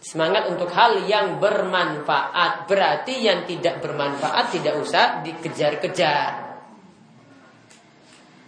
[0.03, 6.48] Semangat untuk hal yang bermanfaat Berarti yang tidak bermanfaat tidak usah dikejar-kejar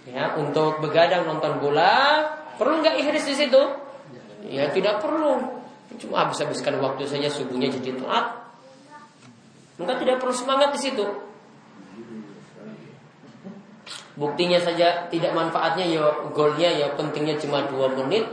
[0.10, 2.26] Ya, untuk begadang nonton bola
[2.58, 3.62] perlu nggak ikhlas di situ?
[4.50, 5.62] Ya tidak perlu.
[6.02, 8.42] Cuma habis-habiskan waktu saja subuhnya jadi telat.
[9.78, 11.06] Maka tidak perlu semangat di situ.
[14.18, 18.28] Buktinya saja tidak manfaatnya ya golnya ya pentingnya cuma 2 menit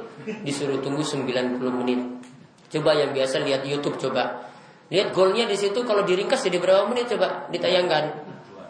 [0.45, 2.01] disuruh tunggu 90 menit.
[2.69, 4.49] Coba yang biasa lihat YouTube coba.
[4.89, 8.05] Lihat golnya di situ kalau diringkas jadi berapa menit coba ditayangkan.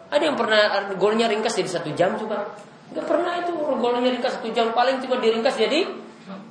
[0.09, 2.47] Ada yang pernah golnya ringkas jadi satu jam coba?
[2.89, 5.85] Gak pernah itu golnya ringkas satu jam paling cuma diringkas jadi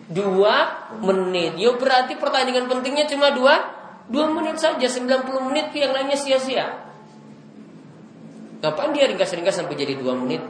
[0.08, 1.58] dua menit.
[1.58, 3.58] Yo berarti pertandingan pentingnya cuma dua
[4.08, 6.88] dua menit saja 90 menit yang lainnya sia-sia.
[8.58, 10.42] Ngapain dia ringkas-ringkas sampai jadi dua menit?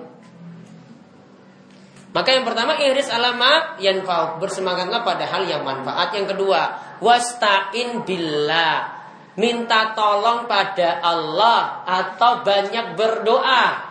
[2.08, 4.00] Maka yang pertama iris alama yang
[4.40, 6.16] bersemangatlah pada hal yang manfaat.
[6.16, 6.60] Yang kedua
[7.04, 8.96] wasta'in billah
[9.38, 13.87] minta tolong pada Allah atau banyak berdoa.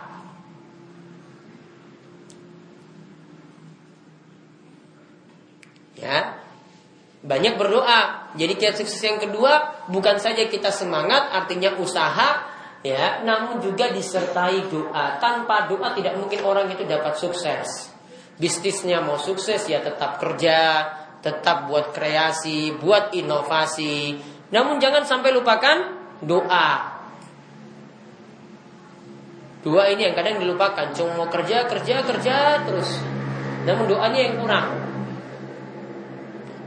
[5.98, 6.38] Ya.
[7.26, 8.30] Banyak berdoa.
[8.38, 12.46] Jadi kiat sukses yang kedua bukan saja kita semangat artinya usaha
[12.86, 15.18] ya, namun juga disertai doa.
[15.18, 17.98] Tanpa doa tidak mungkin orang itu dapat sukses
[18.38, 20.86] bisnisnya mau sukses ya tetap kerja,
[21.20, 24.16] tetap buat kreasi, buat inovasi.
[24.54, 25.76] Namun jangan sampai lupakan
[26.22, 26.96] doa.
[29.58, 33.02] Dua ini yang kadang dilupakan, cuma mau kerja, kerja, kerja terus.
[33.66, 34.87] Namun doanya yang kurang.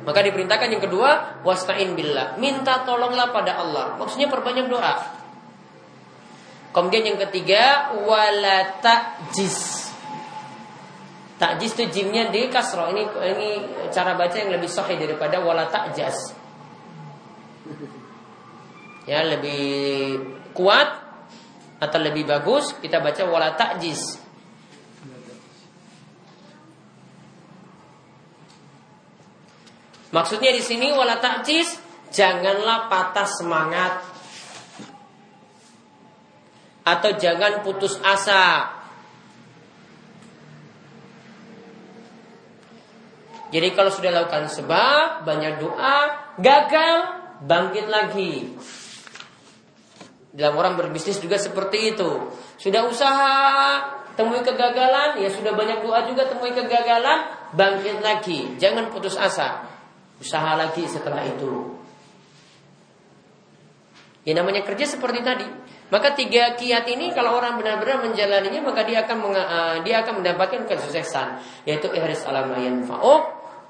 [0.01, 2.41] Maka diperintahkan yang kedua, wasta'in billah.
[2.41, 3.85] Minta tolonglah pada Allah.
[4.01, 4.95] Maksudnya perbanyak doa.
[6.71, 9.81] Kemudian yang ketiga, wala ta'jiz.
[11.41, 12.85] Takjis itu jimnya di kasro.
[12.93, 13.01] Ini
[13.33, 13.49] ini
[13.89, 16.37] cara baca yang lebih sahih daripada wala takjas.
[19.09, 20.21] ya lebih
[20.53, 20.85] kuat
[21.81, 24.21] atau lebih bagus kita baca wala ta'jiz.
[30.11, 31.79] Maksudnya di sini wala ta'jiz
[32.11, 33.93] janganlah patah semangat
[36.83, 38.75] atau jangan putus asa.
[43.51, 45.97] Jadi kalau sudah lakukan sebab, banyak doa,
[46.39, 46.97] gagal,
[47.43, 48.55] bangkit lagi.
[50.31, 52.31] Dalam orang berbisnis juga seperti itu.
[52.55, 53.43] Sudah usaha,
[54.15, 58.55] temui kegagalan, ya sudah banyak doa juga temui kegagalan, bangkit lagi.
[58.55, 59.70] Jangan putus asa.
[60.21, 61.81] Usaha lagi setelah itu.
[64.21, 65.47] Ya namanya kerja seperti tadi.
[65.89, 70.69] Maka tiga kiat ini kalau orang benar-benar menjalaninya maka dia akan uh, dia akan mendapatkan
[70.69, 71.41] kesuksesan.
[71.65, 73.23] Yaitu ihris alam yanfa'uk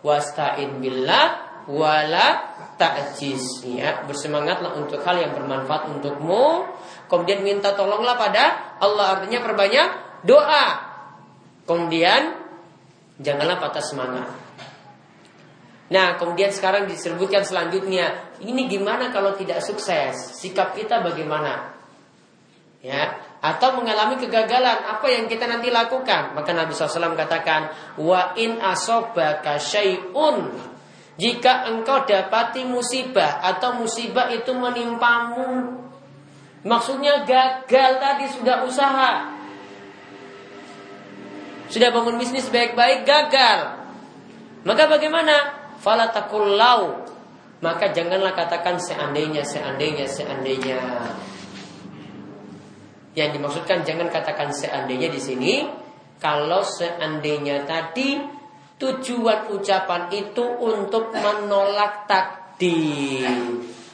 [0.04, 6.68] wasta'in billah wala ta'jiz ya bersemangatlah untuk hal yang bermanfaat untukmu.
[7.08, 9.18] Kemudian minta tolonglah pada Allah.
[9.18, 9.88] Artinya perbanyak
[10.28, 10.66] doa.
[11.64, 12.36] Kemudian
[13.24, 14.41] janganlah patah semangat
[15.92, 20.40] Nah, kemudian sekarang disebutkan selanjutnya, ini gimana kalau tidak sukses?
[20.40, 21.76] Sikap kita bagaimana?
[22.80, 26.34] Ya, atau mengalami kegagalan, apa yang kita nanti lakukan?
[26.34, 30.50] Maka Nabi SAW katakan, wa in asobaka syai'un
[31.20, 35.78] jika engkau dapati musibah atau musibah itu menimpamu,
[36.66, 39.14] maksudnya gagal tadi sudah usaha,
[41.70, 43.78] sudah bangun bisnis baik-baik gagal,
[44.66, 45.61] maka bagaimana?
[45.82, 47.02] Falatakul lau.
[47.62, 50.80] Maka janganlah katakan seandainya seandainya seandainya.
[53.14, 55.54] Yang dimaksudkan jangan katakan seandainya di sini.
[56.22, 58.18] Kalau seandainya tadi
[58.78, 63.30] tujuan ucapan itu untuk menolak takdir.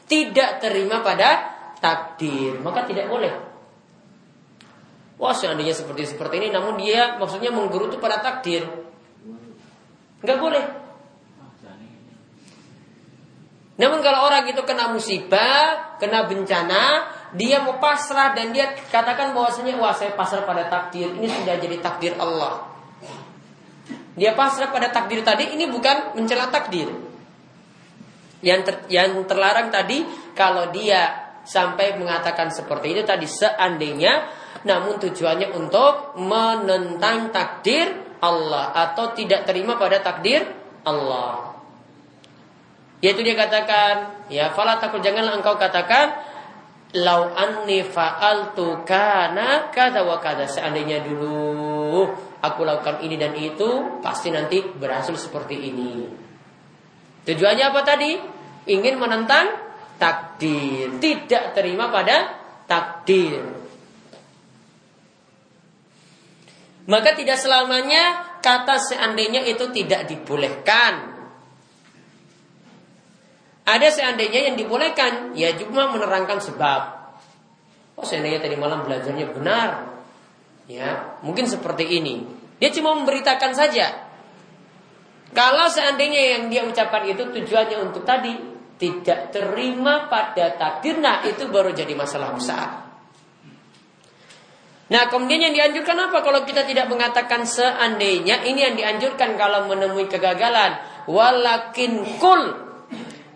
[0.07, 2.59] Tidak terima pada takdir.
[2.63, 3.33] Maka tidak boleh.
[5.17, 8.63] Wah seandainya seperti seperti ini namun dia maksudnya menggerutu pada takdir.
[10.23, 10.86] Nggak boleh
[13.77, 19.77] namun kalau orang itu kena musibah, kena bencana, dia mau pasrah dan dia katakan bahwasanya
[19.77, 22.65] wah saya pasrah pada takdir, ini sudah jadi takdir Allah.
[24.17, 26.89] Dia pasrah pada takdir tadi ini bukan mencela takdir.
[28.41, 30.01] Yang ter, yang terlarang tadi
[30.33, 34.25] kalau dia sampai mengatakan seperti itu tadi seandainya
[34.65, 40.49] namun tujuannya untuk menentang takdir Allah atau tidak terima pada takdir
[40.81, 41.46] Allah.
[42.97, 46.17] Yaitu dia katakan, ya fala takut janganlah engkau katakan
[46.97, 52.07] lau anni fa'altu kana kada wa kada seandainya dulu
[52.39, 56.07] aku lakukan ini dan itu pasti nanti berhasil seperti ini.
[57.27, 58.11] Tujuannya apa tadi?
[58.67, 59.51] Ingin menentang
[59.99, 63.43] takdir, tidak terima pada takdir.
[66.87, 71.16] Maka tidak selamanya kata seandainya itu tidak dibolehkan.
[73.67, 76.81] Ada seandainya yang dibolehkan, ya cuma menerangkan sebab.
[77.99, 79.91] Oh seandainya tadi malam belajarnya benar,
[80.71, 82.23] ya mungkin seperti ini.
[82.63, 84.07] Dia cuma memberitakan saja.
[85.35, 88.31] Kalau seandainya yang dia ucapkan itu tujuannya untuk tadi
[88.79, 92.87] tidak terima pada takdir, nah itu baru jadi masalah besar.
[94.87, 100.07] Nah kemudian yang dianjurkan apa kalau kita tidak mengatakan seandainya ini yang dianjurkan kalau menemui
[100.07, 100.79] kegagalan
[101.11, 102.66] walakin kul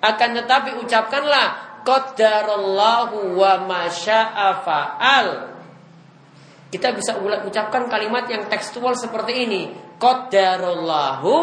[0.01, 5.27] akan tetapi ucapkanlah Qadarallahu wa masya'a fa'al.
[6.69, 9.61] Kita bisa ucapkan kalimat yang tekstual seperti ini
[9.97, 11.33] Qadarallahu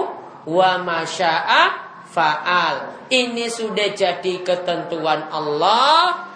[0.47, 1.63] wa masya'a
[2.07, 3.07] fa'al.
[3.11, 6.31] Ini sudah jadi ketentuan Allah.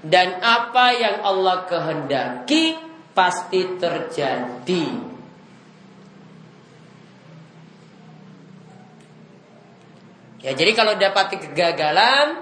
[0.00, 2.72] Dan apa yang Allah kehendaki
[3.12, 5.19] pasti terjadi
[10.40, 12.40] Ya, jadi kalau dapati kegagalan,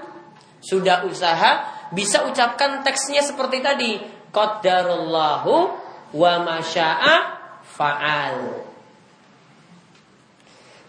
[0.62, 3.99] sudah usaha, bisa ucapkan teksnya seperti tadi.
[4.30, 5.55] Qadarullahu
[6.14, 7.16] wa masya'a
[7.64, 8.66] fa'al.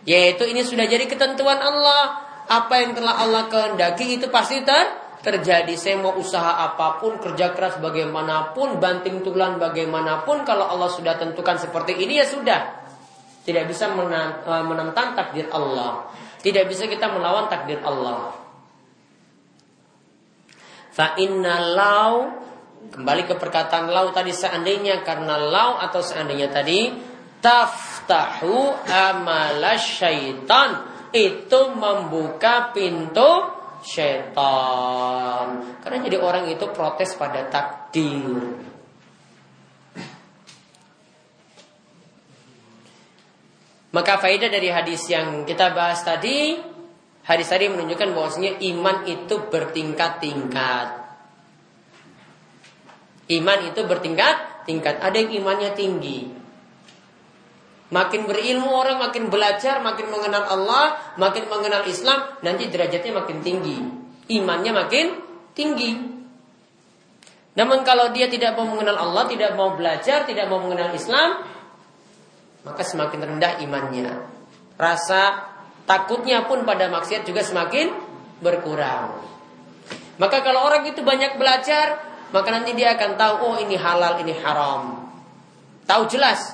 [0.05, 2.29] Yaitu ini sudah jadi ketentuan Allah.
[2.49, 4.89] Apa yang telah Allah kehendaki itu pasti ter
[5.21, 5.69] terjadi.
[5.77, 11.61] Saya mau usaha apa pun, kerja keras bagaimanapun, banting tulang bagaimanapun, kalau Allah sudah tentukan
[11.61, 12.89] seperti ini ya sudah.
[13.45, 13.91] Tidak bisa
[14.65, 16.09] menentang takdir Allah.
[16.39, 18.31] Tidak bisa kita melawan takdir Allah.
[20.95, 22.13] Fa inna lau
[22.91, 26.91] kembali ke perkataan lau tadi seandainya karena lau atau seandainya tadi
[27.43, 35.79] taftahu amala syaitan itu membuka pintu syaitan.
[35.79, 38.68] Karena jadi orang itu protes pada takdir.
[43.99, 46.55] Maka faedah dari hadis yang kita bahas tadi,
[47.27, 50.87] hadis tadi menunjukkan bahwasanya iman itu bertingkat-tingkat.
[53.27, 55.03] Iman itu bertingkat-tingkat.
[55.03, 56.31] Ada yang imannya tinggi.
[57.91, 63.83] Makin berilmu orang, makin belajar, makin mengenal Allah, makin mengenal Islam, nanti derajatnya makin tinggi.
[64.31, 65.05] Imannya makin
[65.51, 65.91] tinggi.
[67.59, 71.58] Namun kalau dia tidak mau mengenal Allah, tidak mau belajar, tidak mau mengenal Islam,
[72.69, 74.13] maka semakin rendah imannya.
[74.77, 75.49] Rasa
[75.89, 77.89] takutnya pun pada maksiat juga semakin
[78.45, 79.25] berkurang.
[80.21, 81.97] Maka kalau orang itu banyak belajar,
[82.29, 85.09] maka nanti dia akan tahu oh ini halal, ini haram.
[85.89, 86.53] Tahu jelas.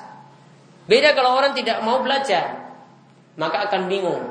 [0.87, 2.71] Beda kalau orang tidak mau belajar,
[3.35, 4.23] maka akan bingung.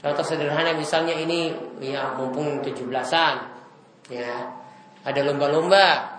[0.00, 1.52] Contoh sederhana misalnya ini
[1.84, 3.34] ya mumpung 17-an
[4.08, 4.48] ya.
[5.04, 6.18] Ada lomba-lomba.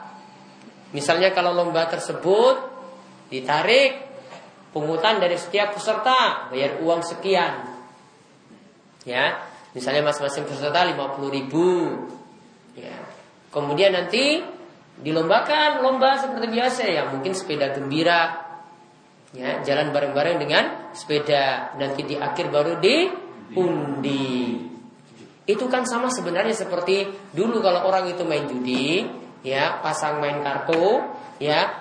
[0.94, 2.56] Misalnya kalau lomba tersebut
[3.34, 4.11] ditarik
[4.72, 7.68] pungutan dari setiap peserta bayar uang sekian.
[9.04, 11.70] Ya misalnya masing-masing peserta 50 ribu.
[12.76, 12.96] Ya.
[13.52, 14.44] Kemudian nanti
[15.02, 18.48] dilombakan lomba seperti biasa ya mungkin sepeda gembira.
[19.32, 21.76] Ya jalan bareng-bareng dengan sepeda.
[21.80, 24.60] Nanti di akhir baru diundi.
[25.48, 29.04] Itu kan sama sebenarnya seperti dulu kalau orang itu main judi
[29.42, 31.02] ya pasang main kartu
[31.42, 31.81] ya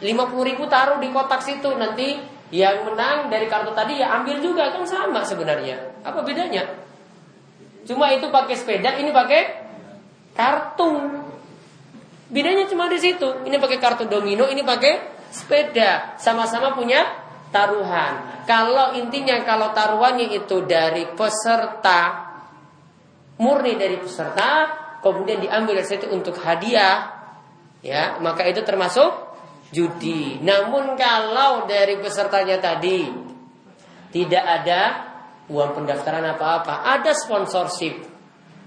[0.00, 2.20] 50 ribu taruh di kotak situ nanti
[2.52, 6.04] yang menang dari kartu tadi ya ambil juga kan sama sebenarnya.
[6.04, 6.62] Apa bedanya?
[7.86, 9.42] Cuma itu pakai sepeda, ini pakai
[10.34, 10.90] kartu.
[12.30, 13.46] Bedanya cuma di situ.
[13.46, 16.18] Ini pakai kartu domino, ini pakai sepeda.
[16.18, 17.06] Sama-sama punya
[17.54, 18.44] taruhan.
[18.46, 22.26] Kalau intinya kalau taruhannya itu dari peserta
[23.36, 24.50] murni dari peserta,
[25.04, 27.10] kemudian diambil dari situ untuk hadiah,
[27.84, 29.25] ya maka itu termasuk
[29.70, 30.38] judi.
[30.42, 33.06] Namun kalau dari pesertanya tadi
[34.14, 34.80] tidak ada
[35.50, 38.02] uang pendaftaran apa-apa, ada sponsorship.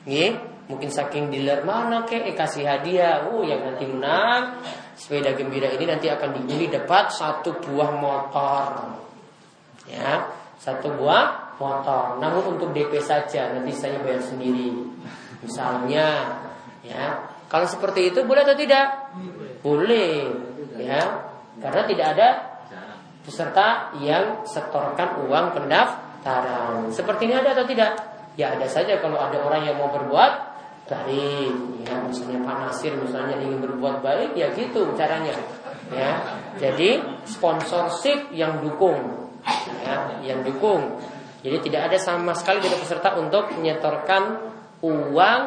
[0.08, 0.36] Nih,
[0.72, 3.28] mungkin saking dealer mana kek eh, kasih hadiah.
[3.28, 4.64] Oh, yang nanti menang
[4.95, 8.68] sepeda gembira ini nanti akan diundi dapat satu buah motor.
[9.89, 10.30] Ya,
[10.62, 12.22] satu buah motor.
[12.22, 14.76] Namun untuk DP saja, nanti saya bayar sendiri.
[15.43, 16.38] Misalnya,
[16.86, 17.28] ya.
[17.50, 19.10] Kalau seperti itu boleh atau tidak?
[19.66, 20.30] Boleh
[20.80, 21.03] ya
[21.59, 22.27] karena tidak ada
[23.23, 26.89] peserta yang setorkan uang pendaftaran.
[26.89, 27.91] Seperti ini ada atau tidak?
[28.39, 30.49] Ya ada saja kalau ada orang yang mau berbuat
[30.89, 31.53] baik,
[31.86, 35.36] ya misalnya Pak Nasir misalnya ingin berbuat baik, ya gitu caranya.
[35.89, 36.21] Ya,
[36.61, 39.30] jadi sponsorship yang dukung,
[39.82, 41.01] ya, yang dukung.
[41.41, 44.38] Jadi tidak ada sama sekali dari peserta untuk menyetorkan
[44.86, 45.41] uang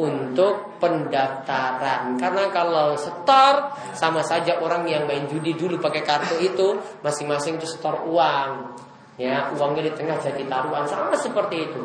[0.00, 2.16] untuk pendaftaran.
[2.16, 7.66] Karena kalau setor sama saja orang yang main judi dulu pakai kartu itu masing-masing itu
[7.68, 8.76] setor uang.
[9.16, 11.82] Ya uangnya di tengah jadi taruhan sama seperti itu.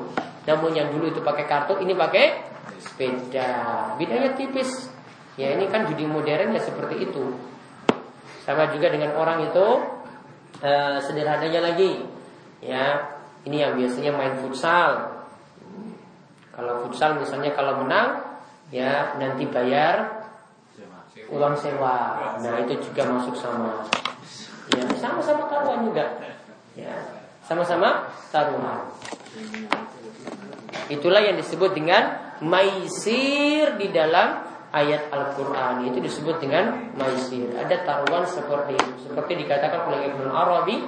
[0.48, 2.44] Namun yang dulu itu pakai kartu ini pakai
[2.82, 3.52] sepeda.
[3.96, 4.92] Bedanya tipis.
[5.40, 7.24] Ya ini kan judi modern ya seperti itu.
[8.44, 9.68] Sama juga dengan orang itu
[10.60, 12.04] eh, sederhananya lagi.
[12.60, 13.16] Ya
[13.48, 15.24] ini yang biasanya main futsal.
[16.52, 18.31] Kalau futsal misalnya kalau menang
[18.72, 20.26] ya nanti bayar
[21.32, 22.36] uang sewa.
[22.40, 23.86] Nah itu juga masuk sama.
[24.72, 26.06] Ya sama-sama taruhan juga.
[26.76, 26.96] Ya
[27.44, 28.88] sama-sama taruhan.
[30.88, 37.52] Itulah yang disebut dengan maisir di dalam ayat Al-Quran itu disebut dengan maisir.
[37.56, 39.12] Ada taruhan seperti itu.
[39.12, 40.80] Seperti dikatakan oleh Ibnu Arabi,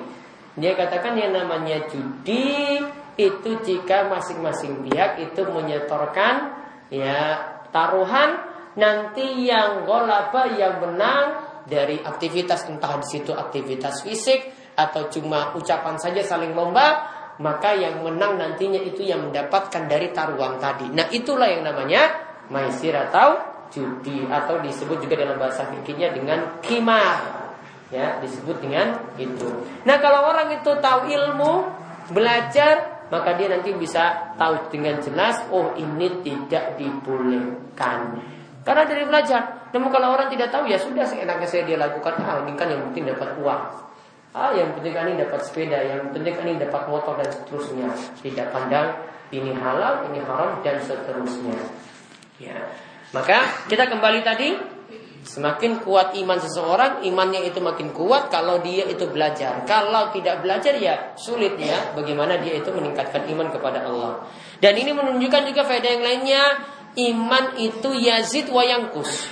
[0.56, 2.80] dia katakan yang namanya judi
[3.14, 6.58] itu jika masing-masing pihak itu menyetorkan
[6.90, 8.30] ya taruhan
[8.78, 11.26] nanti yang golaba yang menang
[11.66, 17.10] dari aktivitas entah di situ aktivitas fisik atau cuma ucapan saja saling lomba
[17.42, 20.86] maka yang menang nantinya itu yang mendapatkan dari taruhan tadi.
[20.94, 22.14] Nah itulah yang namanya
[22.54, 23.42] maisir atau
[23.74, 27.50] judi atau disebut juga dalam bahasa fikihnya dengan kimar
[27.90, 29.50] ya disebut dengan itu.
[29.86, 31.54] Nah kalau orang itu tahu ilmu
[32.14, 38.18] belajar maka dia nanti bisa tahu dengan jelas oh ini tidak dibolehkan.
[38.66, 42.18] Karena dari belajar namun kalau orang tidak tahu ya sudah seenaknya saya dia lakukan.
[42.26, 43.62] Ah ini kan yang penting dapat uang.
[44.34, 47.94] Ah yang penting kan ini dapat sepeda yang penting kan ini dapat motor dan seterusnya.
[48.18, 48.98] Tidak pandang
[49.30, 51.58] ini halal ini haram dan seterusnya.
[52.42, 52.58] Ya.
[53.14, 54.73] Maka kita kembali tadi
[55.24, 59.64] Semakin kuat iman seseorang, imannya itu makin kuat kalau dia itu belajar.
[59.64, 64.28] Kalau tidak belajar ya sulit ya bagaimana dia itu meningkatkan iman kepada Allah.
[64.60, 66.44] Dan ini menunjukkan juga faedah yang lainnya,
[67.00, 69.32] iman itu yazid wa yangkus.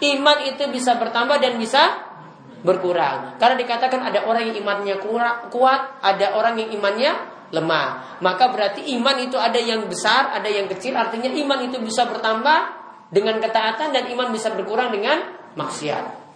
[0.00, 2.08] Iman itu bisa bertambah dan bisa
[2.64, 3.36] berkurang.
[3.36, 4.96] Karena dikatakan ada orang yang imannya
[5.52, 7.12] kuat, ada orang yang imannya
[7.52, 8.18] lemah.
[8.24, 10.96] Maka berarti iman itu ada yang besar, ada yang kecil.
[10.96, 12.77] Artinya iman itu bisa bertambah
[13.08, 15.24] dengan ketaatan dan iman bisa berkurang dengan
[15.56, 16.28] maksiat.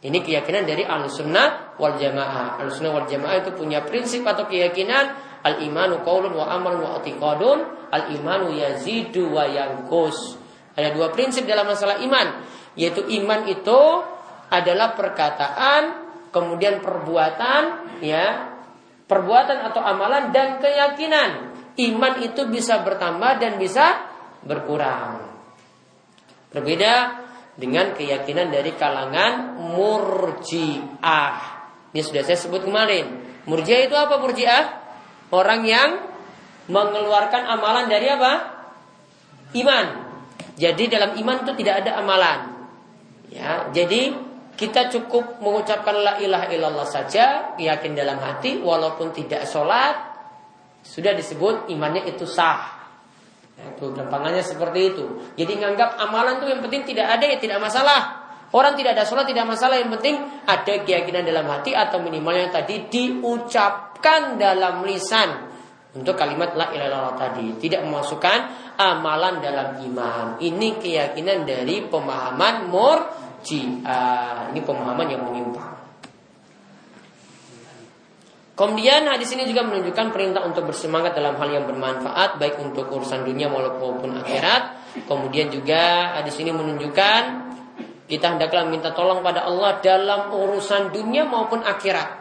[0.00, 2.56] Ini keyakinan dari al-sunnah wal jamaah.
[2.64, 5.12] Al-sunnah wal jamaah itu punya prinsip atau keyakinan
[5.44, 10.40] al-imanu qaulun wa amal wa i'tiqadun, al-imanu yazidu wa yanqus.
[10.72, 12.40] Ada dua prinsip dalam masalah iman,
[12.80, 13.80] yaitu iman itu
[14.48, 15.82] adalah perkataan,
[16.32, 17.62] kemudian perbuatan,
[18.00, 18.56] ya,
[19.04, 21.52] perbuatan atau amalan dan keyakinan.
[21.76, 24.00] Iman itu bisa bertambah dan bisa
[24.44, 25.29] berkurang.
[26.50, 27.22] Berbeda
[27.54, 31.36] dengan keyakinan dari kalangan murjiah.
[31.90, 33.22] Ini sudah saya sebut kemarin.
[33.46, 34.78] Murjiah itu apa murjiah?
[35.30, 36.10] Orang yang
[36.70, 38.32] mengeluarkan amalan dari apa?
[39.54, 39.86] Iman.
[40.58, 42.40] Jadi dalam iman itu tidak ada amalan.
[43.30, 44.14] Ya, jadi
[44.58, 49.96] kita cukup mengucapkan la ilaha illallah saja, yakin dalam hati walaupun tidak sholat,
[50.84, 52.79] sudah disebut imannya itu sah.
[53.60, 55.04] Itu gampangannya seperti itu.
[55.36, 58.00] Jadi nganggap amalan itu yang penting tidak ada ya tidak masalah.
[58.50, 62.50] Orang tidak ada sholat tidak masalah yang penting ada keyakinan dalam hati atau minimal yang
[62.50, 65.50] tadi diucapkan dalam lisan
[65.90, 68.38] untuk kalimat la ilaha illallah tadi tidak memasukkan
[68.78, 70.38] amalan dalam iman.
[70.38, 74.50] Ini keyakinan dari pemahaman murji'ah.
[74.50, 75.69] Ini pemahaman yang menyimpang.
[78.60, 83.24] Kemudian hadis ini juga menunjukkan perintah untuk bersemangat dalam hal yang bermanfaat baik untuk urusan
[83.24, 84.76] dunia maupun akhirat.
[85.08, 87.22] Kemudian juga hadis ini menunjukkan
[88.04, 92.20] kita hendaklah minta tolong pada Allah dalam urusan dunia maupun akhirat.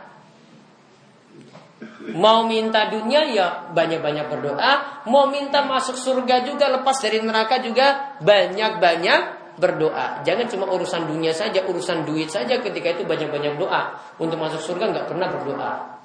[2.15, 8.15] Mau minta dunia ya banyak-banyak berdoa, mau minta masuk surga juga lepas dari neraka juga
[8.23, 9.21] banyak-banyak
[9.59, 10.23] berdoa.
[10.23, 13.99] Jangan cuma urusan dunia saja, urusan duit saja ketika itu banyak-banyak doa.
[14.15, 15.98] Untuk masuk surga nggak pernah berdoa.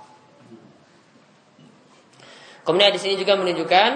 [2.64, 3.90] Kemudian di sini juga menunjukkan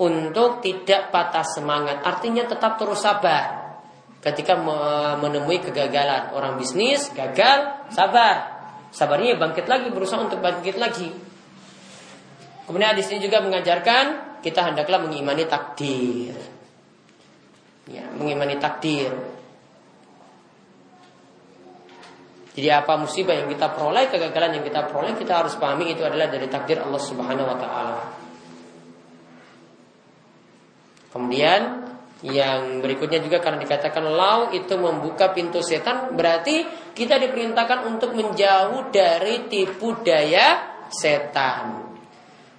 [0.00, 2.00] untuk tidak patah semangat.
[2.02, 3.76] Artinya tetap terus sabar.
[4.24, 4.56] Ketika
[5.20, 8.56] menemui kegagalan orang bisnis gagal, sabar.
[8.88, 11.12] Sabarnya bangkit lagi, berusaha untuk bangkit lagi.
[12.64, 16.32] Kemudian di sini juga mengajarkan kita hendaklah mengimani takdir.
[17.84, 19.12] Ya, mengimani takdir.
[22.54, 26.30] Jadi apa musibah yang kita peroleh, kegagalan yang kita peroleh, kita harus pahami itu adalah
[26.30, 27.98] dari takdir Allah Subhanahu wa taala.
[31.10, 31.62] Kemudian
[32.22, 38.88] yang berikutnya juga karena dikatakan lau itu membuka pintu setan berarti kita diperintahkan untuk menjauh
[38.94, 41.84] dari tipu daya setan.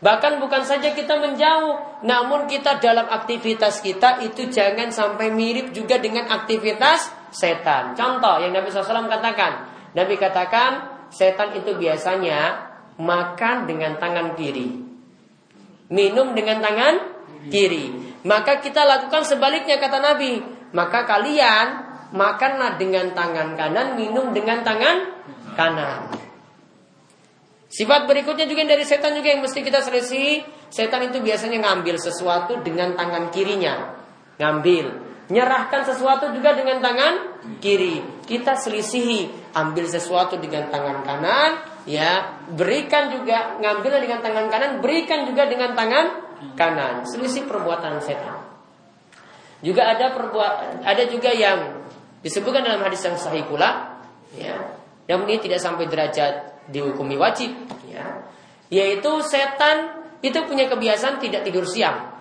[0.03, 5.97] Bahkan bukan saja kita menjauh, namun kita dalam aktivitas kita itu jangan sampai mirip juga
[5.97, 7.97] dengan aktivitas setan.
[7.97, 10.71] Contoh yang Nabi SAW katakan, Nabi katakan
[11.07, 12.67] setan itu biasanya
[12.99, 14.83] makan dengan tangan kiri.
[15.87, 16.95] Minum dengan tangan
[17.47, 18.19] kiri.
[18.27, 20.43] Maka kita lakukan sebaliknya kata Nabi.
[20.75, 21.67] Maka kalian
[22.11, 24.97] makanlah dengan tangan kanan, minum dengan tangan
[25.55, 26.11] kanan.
[27.75, 30.47] Sifat berikutnya juga dari setan juga yang mesti kita selisih.
[30.71, 33.99] Setan itu biasanya ngambil sesuatu dengan tangan kirinya.
[34.39, 34.85] Ngambil.
[35.27, 37.13] Nyerahkan sesuatu juga dengan tangan
[37.59, 37.99] kiri.
[38.25, 45.29] Kita selisihi, ambil sesuatu dengan tangan kanan, ya, berikan juga ngambil dengan tangan kanan, berikan
[45.29, 46.05] juga dengan tangan
[46.57, 47.05] kanan.
[47.05, 48.41] Selisih perbuatan setan.
[49.61, 51.85] Juga ada perbuat ada juga yang
[52.25, 54.01] disebutkan dalam hadis yang sahih pula,
[54.33, 54.57] ya.
[55.05, 57.53] Namun ini tidak sampai derajat dihukumi wajib,
[57.85, 58.25] ya.
[58.73, 62.14] Yaitu setan itu punya kebiasaan tidak tidur siang.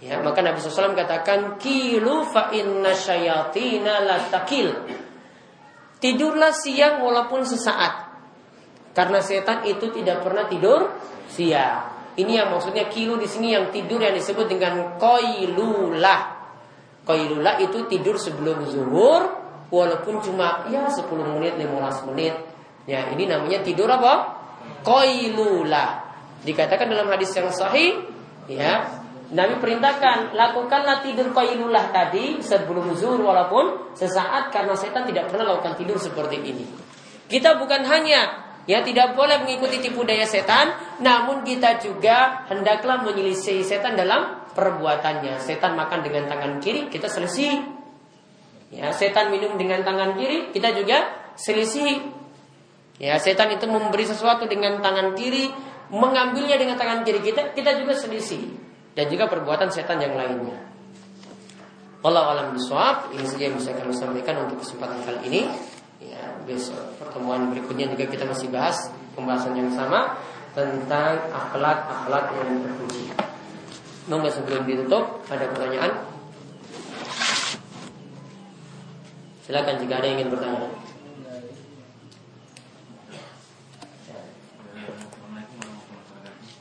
[0.00, 4.72] Ya, maka Nabi SAW katakan kilu fa inna syayatina latakil.
[6.00, 8.08] Tidurlah siang walaupun sesaat.
[8.96, 10.88] Karena setan itu tidak pernah tidur
[11.28, 11.92] siang.
[12.16, 16.40] Ini yang maksudnya kilu di sini yang tidur yang disebut dengan koilulah.
[17.04, 19.22] Koilulah itu tidur sebelum zuhur
[19.68, 22.34] walaupun cuma ya 10 menit 15 menit.
[22.88, 24.40] Ya, ini namanya tidur apa?
[24.80, 26.08] Koilulah.
[26.40, 28.00] Dikatakan dalam hadis yang sahih
[28.48, 28.99] ya
[29.30, 35.78] Nabi perintahkan lakukanlah tidur qailullah tadi sebelum zuhur walaupun sesaat karena setan tidak pernah lakukan
[35.78, 36.66] tidur seperti ini.
[37.30, 43.62] Kita bukan hanya ya tidak boleh mengikuti tipu daya setan, namun kita juga hendaklah menyelisih
[43.62, 45.38] setan dalam perbuatannya.
[45.38, 47.62] Setan makan dengan tangan kiri, kita selisih.
[48.70, 51.06] Ya, setan minum dengan tangan kiri, kita juga
[51.38, 52.02] selisih.
[52.98, 55.50] Ya, setan itu memberi sesuatu dengan tangan kiri,
[55.94, 58.69] mengambilnya dengan tangan kiri kita, kita juga selisih.
[59.00, 60.60] Dan juga perbuatan setan yang lainnya.
[62.04, 65.48] Allah alam biswab, ini saja yang bisa kami sampaikan untuk kesempatan kali ini.
[66.04, 70.20] Ya, besok pertemuan berikutnya juga kita masih bahas pembahasan yang sama
[70.52, 73.08] tentang akhlak-akhlak yang terpuji.
[74.12, 76.04] Monggo sebelum ditutup ada pertanyaan?
[79.48, 80.68] Silakan jika ada yang ingin bertanya.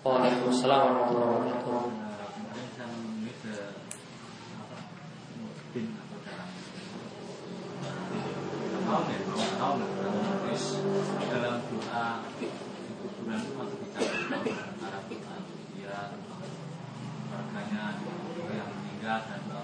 [0.07, 1.98] Waalaikumsalam warahmatullahi wabarakatuh.
[11.29, 12.25] Dalam doa
[12.97, 14.01] kuburan itu masih bisa
[14.65, 15.35] antara doa
[15.77, 16.17] dia
[17.29, 18.01] keluarganya
[18.49, 19.61] yang meninggal dan benar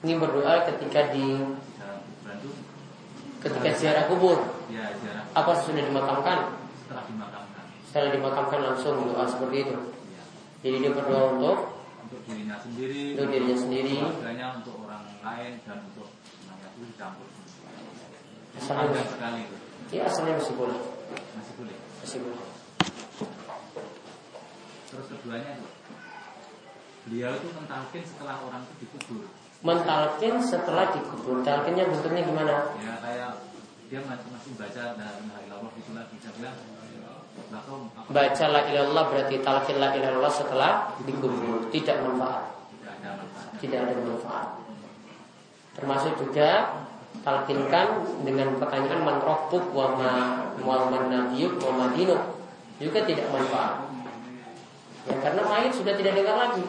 [0.00, 1.26] ini berdoa ketika di
[3.40, 4.38] ketika ziarah kubur.
[4.70, 5.24] Ya, ziarah.
[5.32, 6.38] Apa sudah dimakamkan?
[6.84, 7.64] Setelah dimakamkan.
[7.88, 9.76] Setelah dimakamkan langsung doa seperti itu.
[10.12, 10.22] Ya.
[10.64, 15.78] Jadi dia berdoa untuk untuk dirinya sendiri, untuk dirinya sendiri, keluarganya, untuk orang lain dan
[15.84, 17.28] untuk semuanya itu dicampur.
[18.56, 19.42] Asalnya sekali.
[19.90, 20.78] Iya asalnya masih boleh.
[21.34, 21.76] Masih boleh.
[22.02, 22.48] Masih boleh.
[24.90, 25.68] Terus keduanya itu
[27.00, 29.24] beliau itu mentalkin setelah orang itu dikubur.
[29.60, 31.42] Mentalkin setelah dikubur.
[31.46, 32.54] Talkinnya bentuknya gimana?
[32.80, 33.30] Ya kayak
[33.90, 35.14] dia masih masih baca dan
[35.46, 36.14] ilallah itu lagi.
[36.18, 36.56] Dia bilang
[38.10, 41.70] Baca la ilallah berarti talqin la ilallah setelah dikubur.
[41.70, 42.58] Tidak manfaat.
[43.58, 44.48] Tidak ada manfaat.
[45.78, 46.80] Termasuk juga
[47.20, 47.88] Talkinkan
[48.24, 50.12] dengan pertanyaan Man robbuk wa ma
[50.64, 51.86] man nabiyuk wa ma
[52.80, 53.92] Juga tidak manfaat.
[55.04, 56.64] Ya, Karena mayat sudah tidak dengar lagi.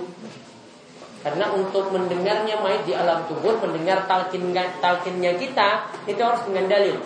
[1.24, 4.52] Karena untuk mendengarnya mayat di alam kubur, mendengar talkin
[4.84, 7.00] talkinnya kita, itu harus dengan dalil.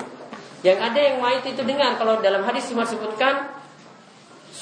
[0.66, 1.94] Yang ada yang mayat itu dengar.
[2.02, 3.54] Kalau dalam hadis disebutkan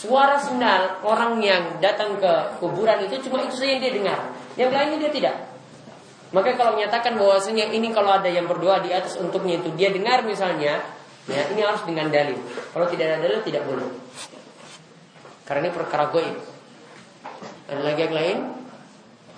[0.04, 4.20] Suara sendal orang yang datang ke kuburan itu cuma itu saja yang dia dengar.
[4.60, 5.36] Yang lainnya dia tidak.
[6.36, 10.28] Maka kalau menyatakan bahwasanya ini kalau ada yang berdoa di atas untuknya itu dia dengar
[10.28, 10.84] misalnya,
[11.24, 12.36] ya ini harus dengan dalil.
[12.76, 13.88] Kalau tidak ada dalil tidak boleh.
[15.48, 16.36] Karena ini perkara goib.
[17.72, 18.38] Ada lagi yang lain?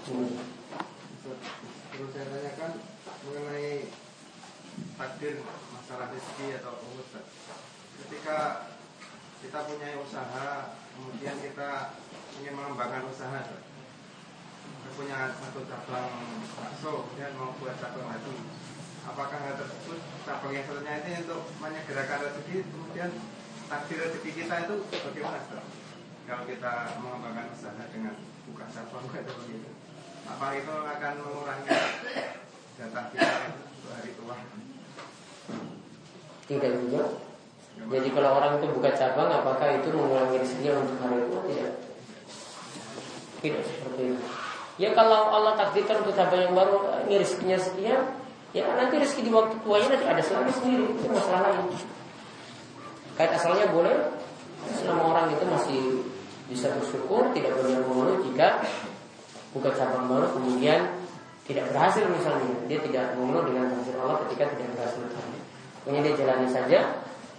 [0.09, 0.33] Hmm.
[1.93, 2.71] Terus saya tanyakan
[3.27, 3.69] mengenai
[4.97, 5.45] takdir
[5.85, 7.05] masalah rezeki atau umur.
[8.01, 8.37] Ketika
[9.37, 11.93] kita punya usaha kemudian kita
[12.41, 16.09] ingin mengembangkan usaha kita punya satu cabang
[16.57, 18.33] bakso kemudian mau buat cabang lagi.
[19.05, 23.09] Apakah hal tersebut cabang yang satunya ini untuk menyegerakan rezeki kemudian
[23.69, 25.37] takdir rezeki kita itu bagaimana
[26.25, 28.17] kalau kita mengembangkan usaha dengan
[28.49, 29.69] buka cabang atau begitu
[30.25, 31.69] apa itu akan mengurangi
[32.73, 34.37] data kita untuk hari tua
[36.45, 37.03] tidak juga
[37.85, 41.37] jadi kalau orang itu buka cabang, apakah itu mengurangi rezekinya untuk hari itu?
[41.37, 41.73] Tidak.
[43.43, 44.23] Tidak seperti itu.
[44.75, 48.01] Ya kalau Allah takdirkan untuk cabang yang baru ini rezekinya sekian,
[48.55, 51.67] ya nanti rezeki di waktu tuanya nanti ada selalu sendiri itu masalah lain.
[53.15, 53.95] Kait asalnya boleh,
[54.75, 55.81] selama orang itu masih
[56.51, 58.63] bisa bersyukur, tidak boleh mengeluh jika
[59.55, 60.91] buka cabang baru kemudian
[61.47, 64.99] tidak berhasil misalnya dia tidak mengeluh dengan takdir Allah ketika tidak berhasil
[65.85, 66.79] Pokoknya dia jalani saja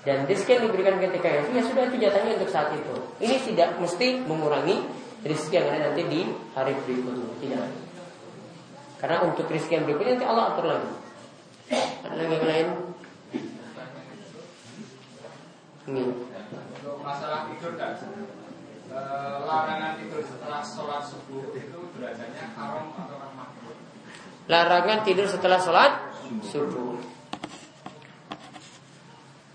[0.07, 2.94] dan rezeki yang diberikan ketika itu ya sudah itu jatahnya untuk saat itu.
[3.18, 4.86] Ini tidak mesti mengurangi
[5.26, 6.20] rezeki yang ada nanti di
[6.55, 7.26] hari berikutnya.
[7.42, 7.66] Tidak.
[9.03, 10.90] Karena untuk rezeki yang berikutnya nanti Allah atur lagi.
[12.07, 12.68] Ada lagi yang lain?
[15.90, 16.05] Ini.
[17.03, 17.94] Masalah tidur kan,
[19.47, 23.74] larangan tidur setelah sholat subuh itu derajatnya haram atau makruh?
[24.47, 25.92] Larangan tidur setelah sholat
[26.47, 27.16] subuh.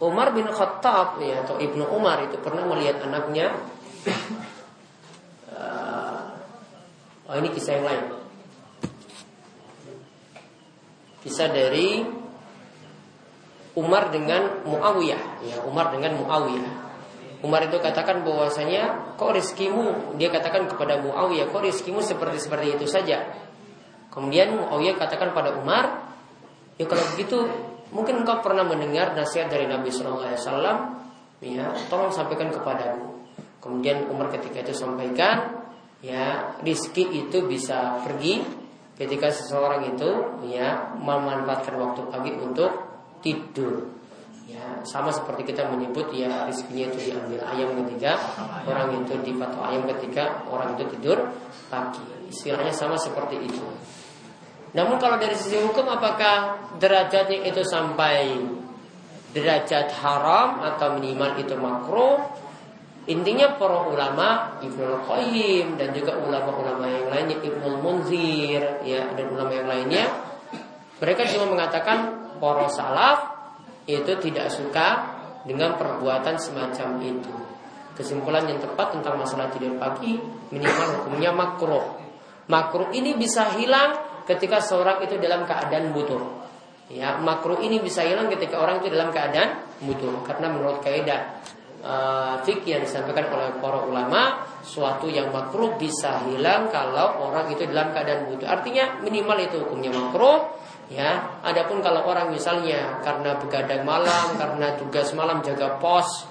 [0.02, 3.54] Umar bin Khattab ya, atau Ibnu Umar itu pernah melihat anaknya.
[5.54, 6.22] Uh,
[7.32, 8.06] Oh ini kisah yang lain.
[11.24, 12.04] Kisah dari
[13.72, 16.92] Umar dengan Muawiyah ya, Umar dengan Muawiyah.
[17.40, 20.20] Umar itu katakan bahwasanya kok rizkimu?
[20.20, 23.32] Dia katakan kepada Muawiyah kok rizkimu seperti seperti itu saja?
[24.12, 26.12] Kemudian Muawiyah katakan pada Umar
[26.76, 27.48] ya kalau begitu
[27.92, 30.78] Mungkin engkau pernah mendengar nasihat dari Nabi Shallallahu Alaihi Wasallam,
[31.44, 33.20] ya, tolong sampaikan kepadaku.
[33.60, 35.68] Kemudian Umar ketika itu sampaikan,
[36.00, 38.42] ya, rizki itu bisa pergi
[38.96, 40.10] ketika seseorang itu,
[40.48, 42.72] ya, memanfaatkan waktu pagi untuk
[43.20, 44.02] tidur.
[44.52, 48.20] Ya, sama seperti kita menyebut ya rezekinya itu diambil ayam ketika
[48.68, 51.32] orang itu dipatok ayam ketika orang itu tidur
[51.72, 52.04] pagi.
[52.28, 53.64] Istilahnya sama seperti itu.
[54.72, 58.40] Namun kalau dari sisi hukum apakah derajatnya itu sampai
[59.36, 62.20] derajat haram atau minimal itu makruh?
[63.10, 69.52] Intinya para ulama Ibnu Qayyim dan juga ulama-ulama yang lainnya Ibnu Munzir ya dan ulama
[69.52, 70.06] yang lainnya
[71.02, 73.20] mereka cuma mengatakan para salaf
[73.90, 75.18] itu tidak suka
[75.50, 77.34] dengan perbuatan semacam itu.
[77.98, 80.22] Kesimpulan yang tepat tentang masalah tidur pagi
[80.54, 81.98] minimal hukumnya makruh.
[82.46, 86.22] Makruh ini bisa hilang ketika seorang itu dalam keadaan butuh.
[86.92, 90.28] Ya, makruh ini bisa hilang ketika orang itu dalam keadaan butuh.
[90.28, 91.40] Karena menurut kaidah
[91.84, 97.64] uh, fikih yang disampaikan oleh para ulama, suatu yang makruh bisa hilang kalau orang itu
[97.64, 98.48] dalam keadaan butuh.
[98.48, 100.62] Artinya minimal itu hukumnya makruh
[100.92, 106.28] Ya, adapun kalau orang misalnya karena begadang malam, karena tugas malam jaga pos,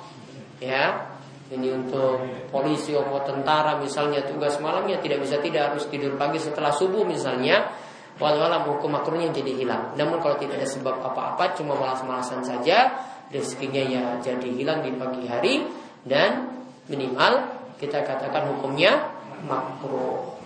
[0.61, 1.09] ya,
[1.49, 2.21] ini untuk
[2.53, 7.73] polisi atau tentara misalnya tugas malamnya tidak bisa tidak harus tidur pagi setelah subuh misalnya,
[8.21, 9.97] walau hukum makruhnya jadi hilang.
[9.97, 13.01] Namun kalau tidak ada sebab apa-apa, cuma malas-malasan saja,
[13.33, 15.65] rezekinya ya jadi hilang di pagi hari
[16.05, 16.53] dan
[16.93, 17.49] minimal
[17.81, 19.09] kita katakan hukumnya
[19.49, 20.37] makruh.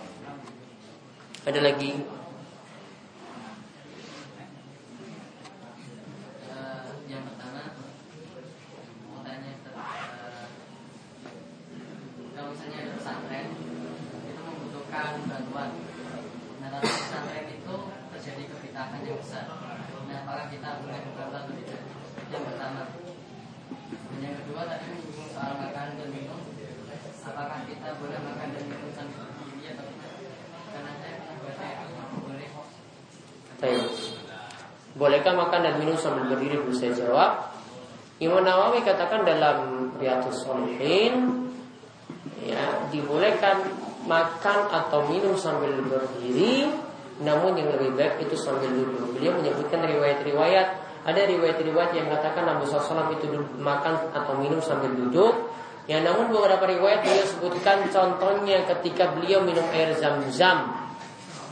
[1.45, 2.15] Ada lagi
[34.95, 36.61] Bolehkah makan dan minum sambil berdiri?
[36.61, 37.51] Belum saya jawab.
[38.21, 41.49] Imam Nawawi katakan dalam Riyadhus Shalihin
[42.45, 43.65] ya dibolehkan
[44.05, 46.69] makan atau minum sambil berdiri.
[47.25, 49.17] Namun yang lebih baik itu sambil duduk.
[49.17, 53.29] Beliau menyebutkan riwayat-riwayat ada riwayat-riwayat yang katakan Nabi SAW itu
[53.61, 55.53] makan atau minum sambil duduk.
[55.85, 60.73] Ya namun beberapa riwayat beliau sebutkan contohnya ketika beliau minum air zam-zam.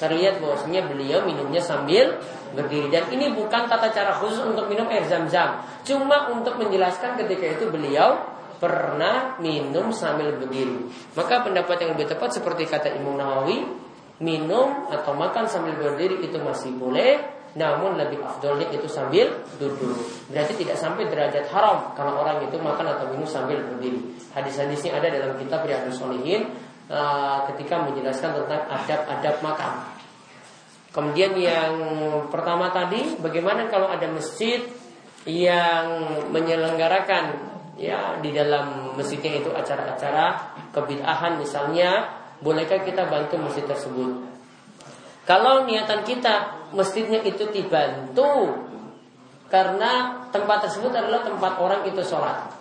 [0.02, 2.18] Terlihat bahwasanya beliau minumnya sambil
[2.58, 2.90] berdiri.
[2.90, 5.62] Dan ini bukan tata cara khusus untuk minum air zam-zam.
[5.86, 8.26] Cuma untuk menjelaskan ketika itu beliau
[8.58, 10.90] pernah minum sambil berdiri.
[11.14, 13.70] Maka pendapat yang lebih tepat seperti kata Imam Nawawi
[14.18, 19.30] minum atau makan sambil berdiri itu masih boleh namun lebih afdolnya itu sambil
[19.62, 19.94] duduk.
[20.34, 24.02] Berarti tidak sampai derajat haram kalau orang itu makan atau minum sambil berdiri.
[24.34, 26.50] Hadis-hadisnya ada dalam kitab Riyadhus Shalihin
[26.90, 29.74] uh, ketika menjelaskan tentang adab-adab makan.
[30.94, 31.74] Kemudian yang
[32.30, 34.62] pertama tadi, bagaimana kalau ada masjid
[35.26, 44.33] yang menyelenggarakan ya di dalam masjidnya itu acara-acara kebid'ahan misalnya, bolehkah kita bantu masjid tersebut?
[45.24, 48.60] Kalau niatan kita masjidnya itu dibantu
[49.48, 52.52] karena tempat tersebut adalah tempat orang itu sholat,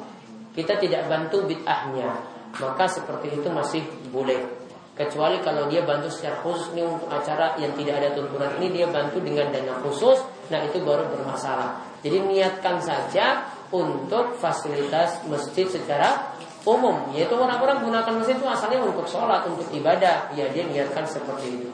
[0.54, 2.22] kita tidak bantu bid'ahnya,
[2.62, 3.82] maka seperti itu masih
[4.14, 4.62] boleh.
[4.92, 8.86] Kecuali kalau dia bantu secara khusus ini untuk acara yang tidak ada tuntunan ini dia
[8.92, 10.20] bantu dengan dana khusus
[10.52, 11.80] nah itu baru bermasalah.
[12.04, 16.36] Jadi niatkan saja untuk fasilitas masjid secara
[16.68, 17.08] umum.
[17.16, 20.28] Yaitu orang-orang gunakan masjid itu asalnya untuk sholat untuk ibadah.
[20.36, 21.72] Ya dia niatkan seperti itu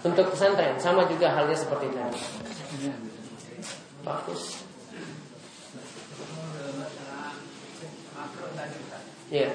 [0.00, 2.20] untuk pesantren sama juga halnya seperti tadi
[4.00, 4.70] bagus
[9.30, 9.48] ya.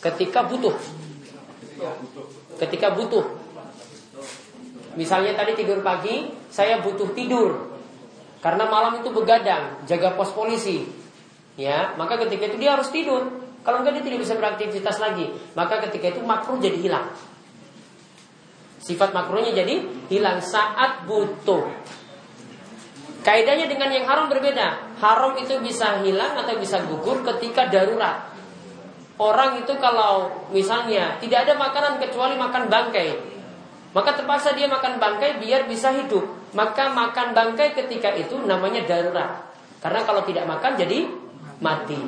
[0.00, 0.76] Ketika butuh.
[2.56, 3.24] Ketika butuh.
[4.96, 7.76] Misalnya tadi tidur pagi, saya butuh tidur.
[8.40, 10.88] Karena malam itu begadang, jaga pos polisi.
[11.56, 13.45] Ya, maka ketika itu dia harus tidur.
[13.66, 15.26] Kalau enggak dia tidak bisa beraktivitas lagi.
[15.58, 17.10] Maka ketika itu makruh jadi hilang.
[18.78, 21.66] Sifat makruhnya jadi hilang saat butuh.
[23.26, 24.94] Kaidahnya dengan yang haram berbeda.
[25.02, 28.30] Haram itu bisa hilang atau bisa gugur ketika darurat.
[29.18, 33.18] Orang itu kalau misalnya tidak ada makanan kecuali makan bangkai,
[33.90, 36.22] maka terpaksa dia makan bangkai biar bisa hidup.
[36.54, 39.50] Maka makan bangkai ketika itu namanya darurat.
[39.82, 41.10] Karena kalau tidak makan jadi
[41.58, 41.98] mati.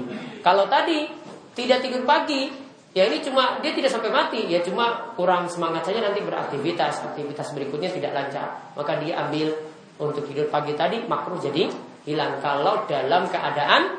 [0.45, 1.18] Kalau tadi
[1.59, 2.47] tidak tidur pagi,
[2.95, 7.51] ya ini cuma dia tidak sampai mati, ya cuma kurang semangat saja nanti beraktivitas, aktivitas
[7.51, 8.71] berikutnya tidak lancar.
[8.79, 9.59] Maka dia ambil
[9.99, 11.67] untuk tidur pagi tadi makruh jadi
[12.07, 12.39] hilang.
[12.39, 13.99] Kalau dalam keadaan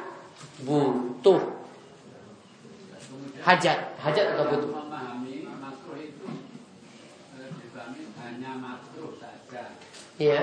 [0.63, 1.59] butuh.
[3.43, 3.99] Hajat.
[3.99, 4.71] Hajat atau butuh?
[9.49, 9.63] saja.
[10.15, 10.41] Ya.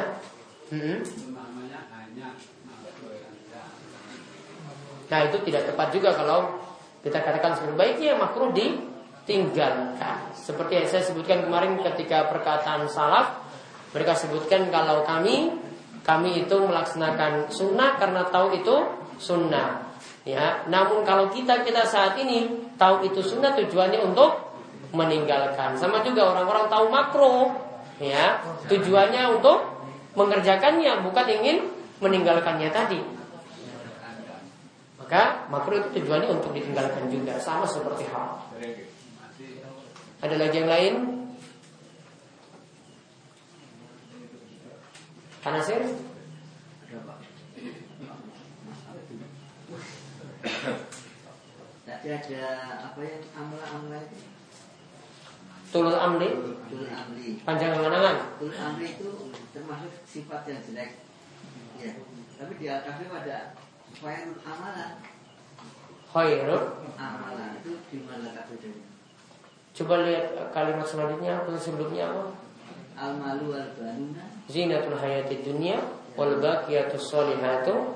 [0.69, 1.01] Hmm.
[5.07, 6.66] Nah itu tidak tepat juga kalau
[7.07, 10.34] kita katakan sebaiknya makruh ditinggalkan.
[10.34, 13.46] Seperti yang saya sebutkan kemarin ketika perkataan salaf,
[13.94, 15.54] mereka sebutkan kalau kami
[16.02, 18.74] kami itu melaksanakan sunnah karena tahu itu
[19.22, 19.86] sunnah.
[20.26, 24.42] Ya, namun kalau kita kita saat ini tahu itu sunnah tujuannya untuk
[24.90, 25.78] meninggalkan.
[25.78, 27.54] Sama juga orang-orang tahu makruh,
[28.02, 29.62] ya tujuannya untuk
[30.18, 31.70] mengerjakannya bukan ingin
[32.02, 32.98] meninggalkannya tadi.
[35.07, 38.42] Maka makruh itu tujuannya untuk ditinggalkan juga sama seperti hal.
[40.18, 40.94] Ada lagi yang lain?
[45.46, 45.78] Panasir?
[51.86, 52.44] Tadi ada
[52.90, 54.18] apa ya amla-amla itu?
[55.70, 56.34] Tulul amli?
[56.66, 57.38] Tulul amli.
[57.46, 60.98] Panjang angan Tulul amli itu termasuk sifat yang jelek.
[61.78, 61.94] Ya.
[62.42, 63.54] Tapi di Al-Kahfi ada
[64.01, 64.92] khairul amalan.
[66.12, 66.64] Khairul
[66.97, 68.88] Amalan itu di mana kategorinya?
[69.76, 70.26] Coba lihat
[70.57, 72.24] kalimat selanjutnya atau sebelumnya apa?
[72.97, 75.76] Al-malu al-banuna Zinatul hayati dunia
[76.16, 77.92] wal baqiyatus solihatu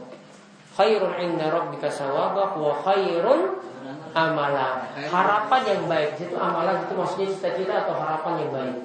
[0.77, 3.65] khairun inda rabbika sawaba wa khairun
[4.13, 4.85] amala.
[4.93, 8.79] Harapan yang baik itu amalan itu maksudnya cita-cita atau harapan yang baik.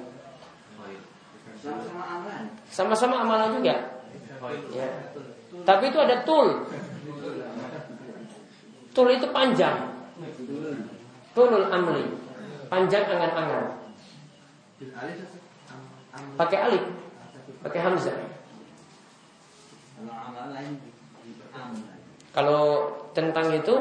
[1.66, 2.44] sama-sama amalan.
[2.70, 3.74] Sama-sama amalan juga.
[4.70, 4.88] Ya.
[5.66, 6.62] Tapi itu ada tul.
[8.96, 9.92] Tul itu panjang.
[11.36, 12.08] Tulul amli.
[12.72, 13.76] Panjang angan-angan.
[16.40, 16.84] Pakai alif,
[17.60, 18.16] pakai hamzah.
[22.32, 22.64] Kalau
[23.12, 23.76] tentang itu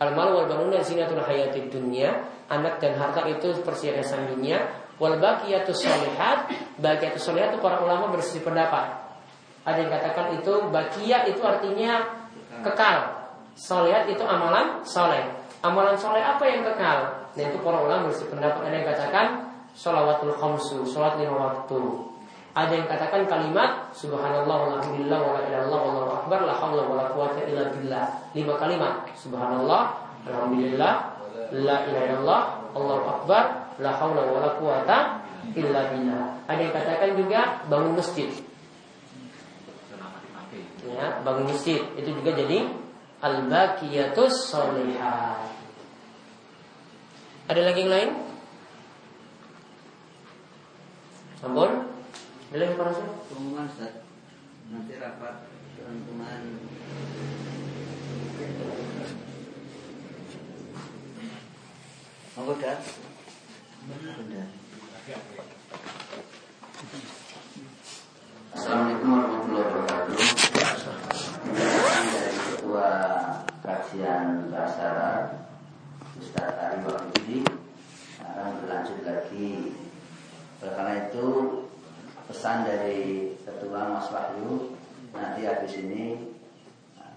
[0.00, 4.64] al-mal wal banuna zinatul hayati dunia, anak dan harta itu perhiasan dunia,
[4.96, 6.48] wal baqiyatus sholihat,
[6.80, 9.04] baqiyatus sholihat itu para ulama bersisi pendapat.
[9.64, 12.04] Ada yang katakan itu bakia itu artinya
[12.60, 13.23] kekal.
[13.54, 15.22] Solihat itu amalan soleh.
[15.62, 16.98] Amalan soleh apa yang kekal?
[17.34, 18.66] Nah itu para ulama bersisi pendapat.
[18.66, 19.26] Ada yang katakan
[19.74, 21.80] sholawatul khamsu, sholat lima waktu.
[22.54, 27.42] Ada yang katakan kalimat Subhanallah walhamdulillah wa la illallah wallahu akbar la haula wala quwata
[27.46, 28.04] illa billah.
[28.30, 29.10] Lima kalimat.
[29.18, 29.82] Subhanallah,
[30.26, 30.92] alhamdulillah,
[31.50, 32.42] la ilaha illallah,
[32.74, 33.42] Allahu akbar,
[33.78, 34.98] la haula wala quwata
[35.54, 36.24] illa billah.
[36.46, 37.40] Ada yang katakan juga
[37.70, 38.30] bangun masjid.
[40.84, 42.83] Ya, bangun masjid itu juga jadi
[43.22, 45.52] al-baqiyatus sholihat.
[47.50, 48.10] Ada lagi yang lain?
[51.38, 51.70] Sampun?
[52.50, 52.90] Ada lagi para?
[53.28, 54.00] Pengumuman Ustaz.
[54.72, 55.44] Nanti rapat
[55.76, 56.40] teman-teman
[62.34, 62.74] Monggo dah.
[68.50, 70.18] Assalamualaikum warahmatullahi wabarakatuh.
[71.46, 72.90] Penjelasan dari Ketua
[73.94, 75.24] Kajian Bahasa Arab
[76.18, 77.46] Ustaz Ari Wahidi
[78.18, 79.70] akan berlanjut lagi.
[80.58, 81.26] Karena itu
[82.26, 84.74] pesan dari Ketua Mas Wahyu
[85.14, 86.34] nanti habis ini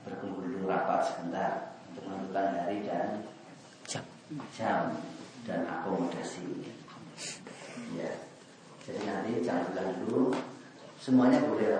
[0.05, 3.25] berkumpul dulu rapat sebentar untuk menentukan hari dan
[3.89, 4.05] Jam.
[4.53, 5.01] jam
[5.49, 6.61] dan akomodasi.
[7.97, 8.21] Ya.
[8.85, 10.29] Jadi nanti jangan bilang dulu
[11.01, 11.73] semuanya boleh.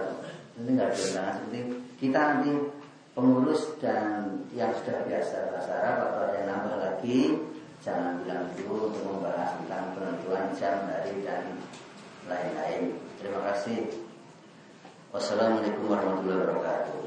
[0.58, 1.60] Ini nggak undangan seperti
[2.02, 2.77] kita nanti
[3.18, 7.34] pengurus dan yang sudah biasa bahasa Arab atau ada yang nambah lagi
[7.82, 11.58] jangan bilang dulu untuk membahas tentang penentuan jam hari dan
[12.30, 12.94] lain-lain.
[13.18, 13.90] Terima kasih.
[15.10, 17.00] Wassalamualaikum warahmatullahi wabarakatuh.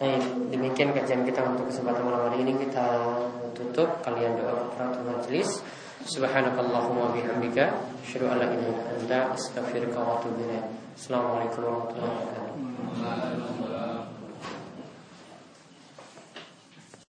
[0.00, 3.12] Baik, demikian kajian kita untuk kesempatan malam hari ini kita
[3.52, 5.60] tutup kalian doa kafaratul majelis.
[6.08, 10.64] Subhanakallahumma bihamdika asyhadu an la ilaha illa anta astaghfiruka wa atubu ilaik.
[10.96, 12.71] Assalamualaikum warahmatullahi wabarakatuh.
[13.00, 13.71] 来来来